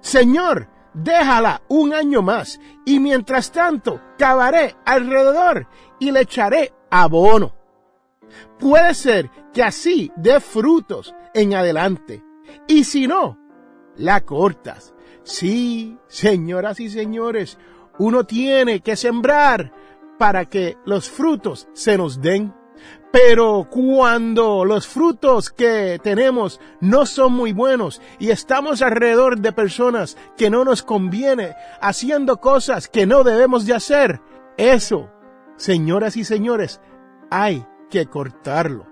Señor, 0.00 0.68
déjala 0.94 1.62
un 1.68 1.92
año 1.92 2.22
más 2.22 2.60
y 2.84 2.98
mientras 3.00 3.52
tanto 3.52 4.00
cavaré 4.18 4.76
alrededor 4.84 5.66
y 5.98 6.10
le 6.10 6.20
echaré 6.20 6.72
abono. 6.90 7.54
Puede 8.58 8.94
ser 8.94 9.30
que 9.52 9.62
así 9.62 10.12
dé 10.16 10.40
frutos 10.40 11.14
en 11.34 11.54
adelante 11.54 12.22
y 12.66 12.84
si 12.84 13.06
no, 13.06 13.38
la 13.96 14.20
cortas. 14.22 14.94
Sí, 15.22 15.98
señoras 16.08 16.80
y 16.80 16.88
señores, 16.88 17.58
uno 17.98 18.24
tiene 18.24 18.80
que 18.80 18.96
sembrar 18.96 19.72
para 20.18 20.46
que 20.46 20.76
los 20.84 21.10
frutos 21.10 21.68
se 21.72 21.96
nos 21.96 22.20
den. 22.20 22.54
Pero 23.12 23.66
cuando 23.68 24.64
los 24.64 24.86
frutos 24.86 25.50
que 25.50 25.98
tenemos 26.00 26.60
no 26.80 27.06
son 27.06 27.32
muy 27.32 27.52
buenos 27.52 28.00
y 28.20 28.30
estamos 28.30 28.82
alrededor 28.82 29.40
de 29.40 29.52
personas 29.52 30.16
que 30.36 30.48
no 30.48 30.64
nos 30.64 30.84
conviene 30.84 31.56
haciendo 31.80 32.40
cosas 32.40 32.88
que 32.88 33.06
no 33.06 33.24
debemos 33.24 33.66
de 33.66 33.74
hacer, 33.74 34.20
eso, 34.56 35.10
señoras 35.56 36.16
y 36.16 36.24
señores, 36.24 36.80
hay 37.30 37.66
que 37.88 38.06
cortarlo. 38.06 38.86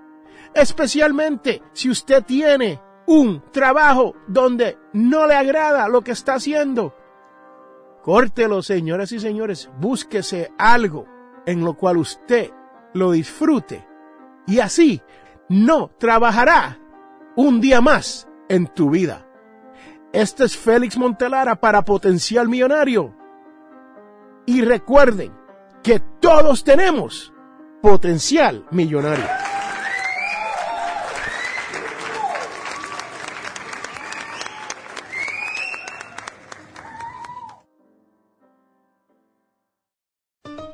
Especialmente 0.53 1.61
si 1.71 1.89
usted 1.89 2.23
tiene 2.23 2.81
un 3.07 3.41
trabajo 3.51 4.15
donde 4.27 4.77
no 4.91 5.27
le 5.27 5.35
agrada 5.35 5.87
lo 5.87 6.01
que 6.01 6.11
está 6.11 6.33
haciendo. 6.33 6.93
Córtelo, 8.03 8.61
señoras 8.63 9.13
y 9.13 9.19
señores, 9.19 9.69
búsquese 9.79 10.51
algo 10.57 11.05
en 11.45 11.63
lo 11.63 11.75
cual 11.75 11.97
usted 11.97 12.51
lo 12.93 13.11
disfrute 13.11 13.88
y 14.49 14.59
así 14.59 15.01
no 15.47 15.91
trabajará 15.99 16.79
un 17.35 17.61
día 17.61 17.81
más 17.81 18.27
en 18.49 18.67
tu 18.67 18.89
vida. 18.89 19.25
Este 20.11 20.43
es 20.43 20.57
Félix 20.57 20.97
Montelara 20.97 21.55
para 21.61 21.85
Potencial 21.85 22.49
Millonario. 22.49 23.15
Y 24.47 24.61
recuerden 24.61 25.31
que 25.83 25.99
todos 26.19 26.63
tenemos 26.63 27.31
potencial 27.81 28.65
millonario. 28.71 29.25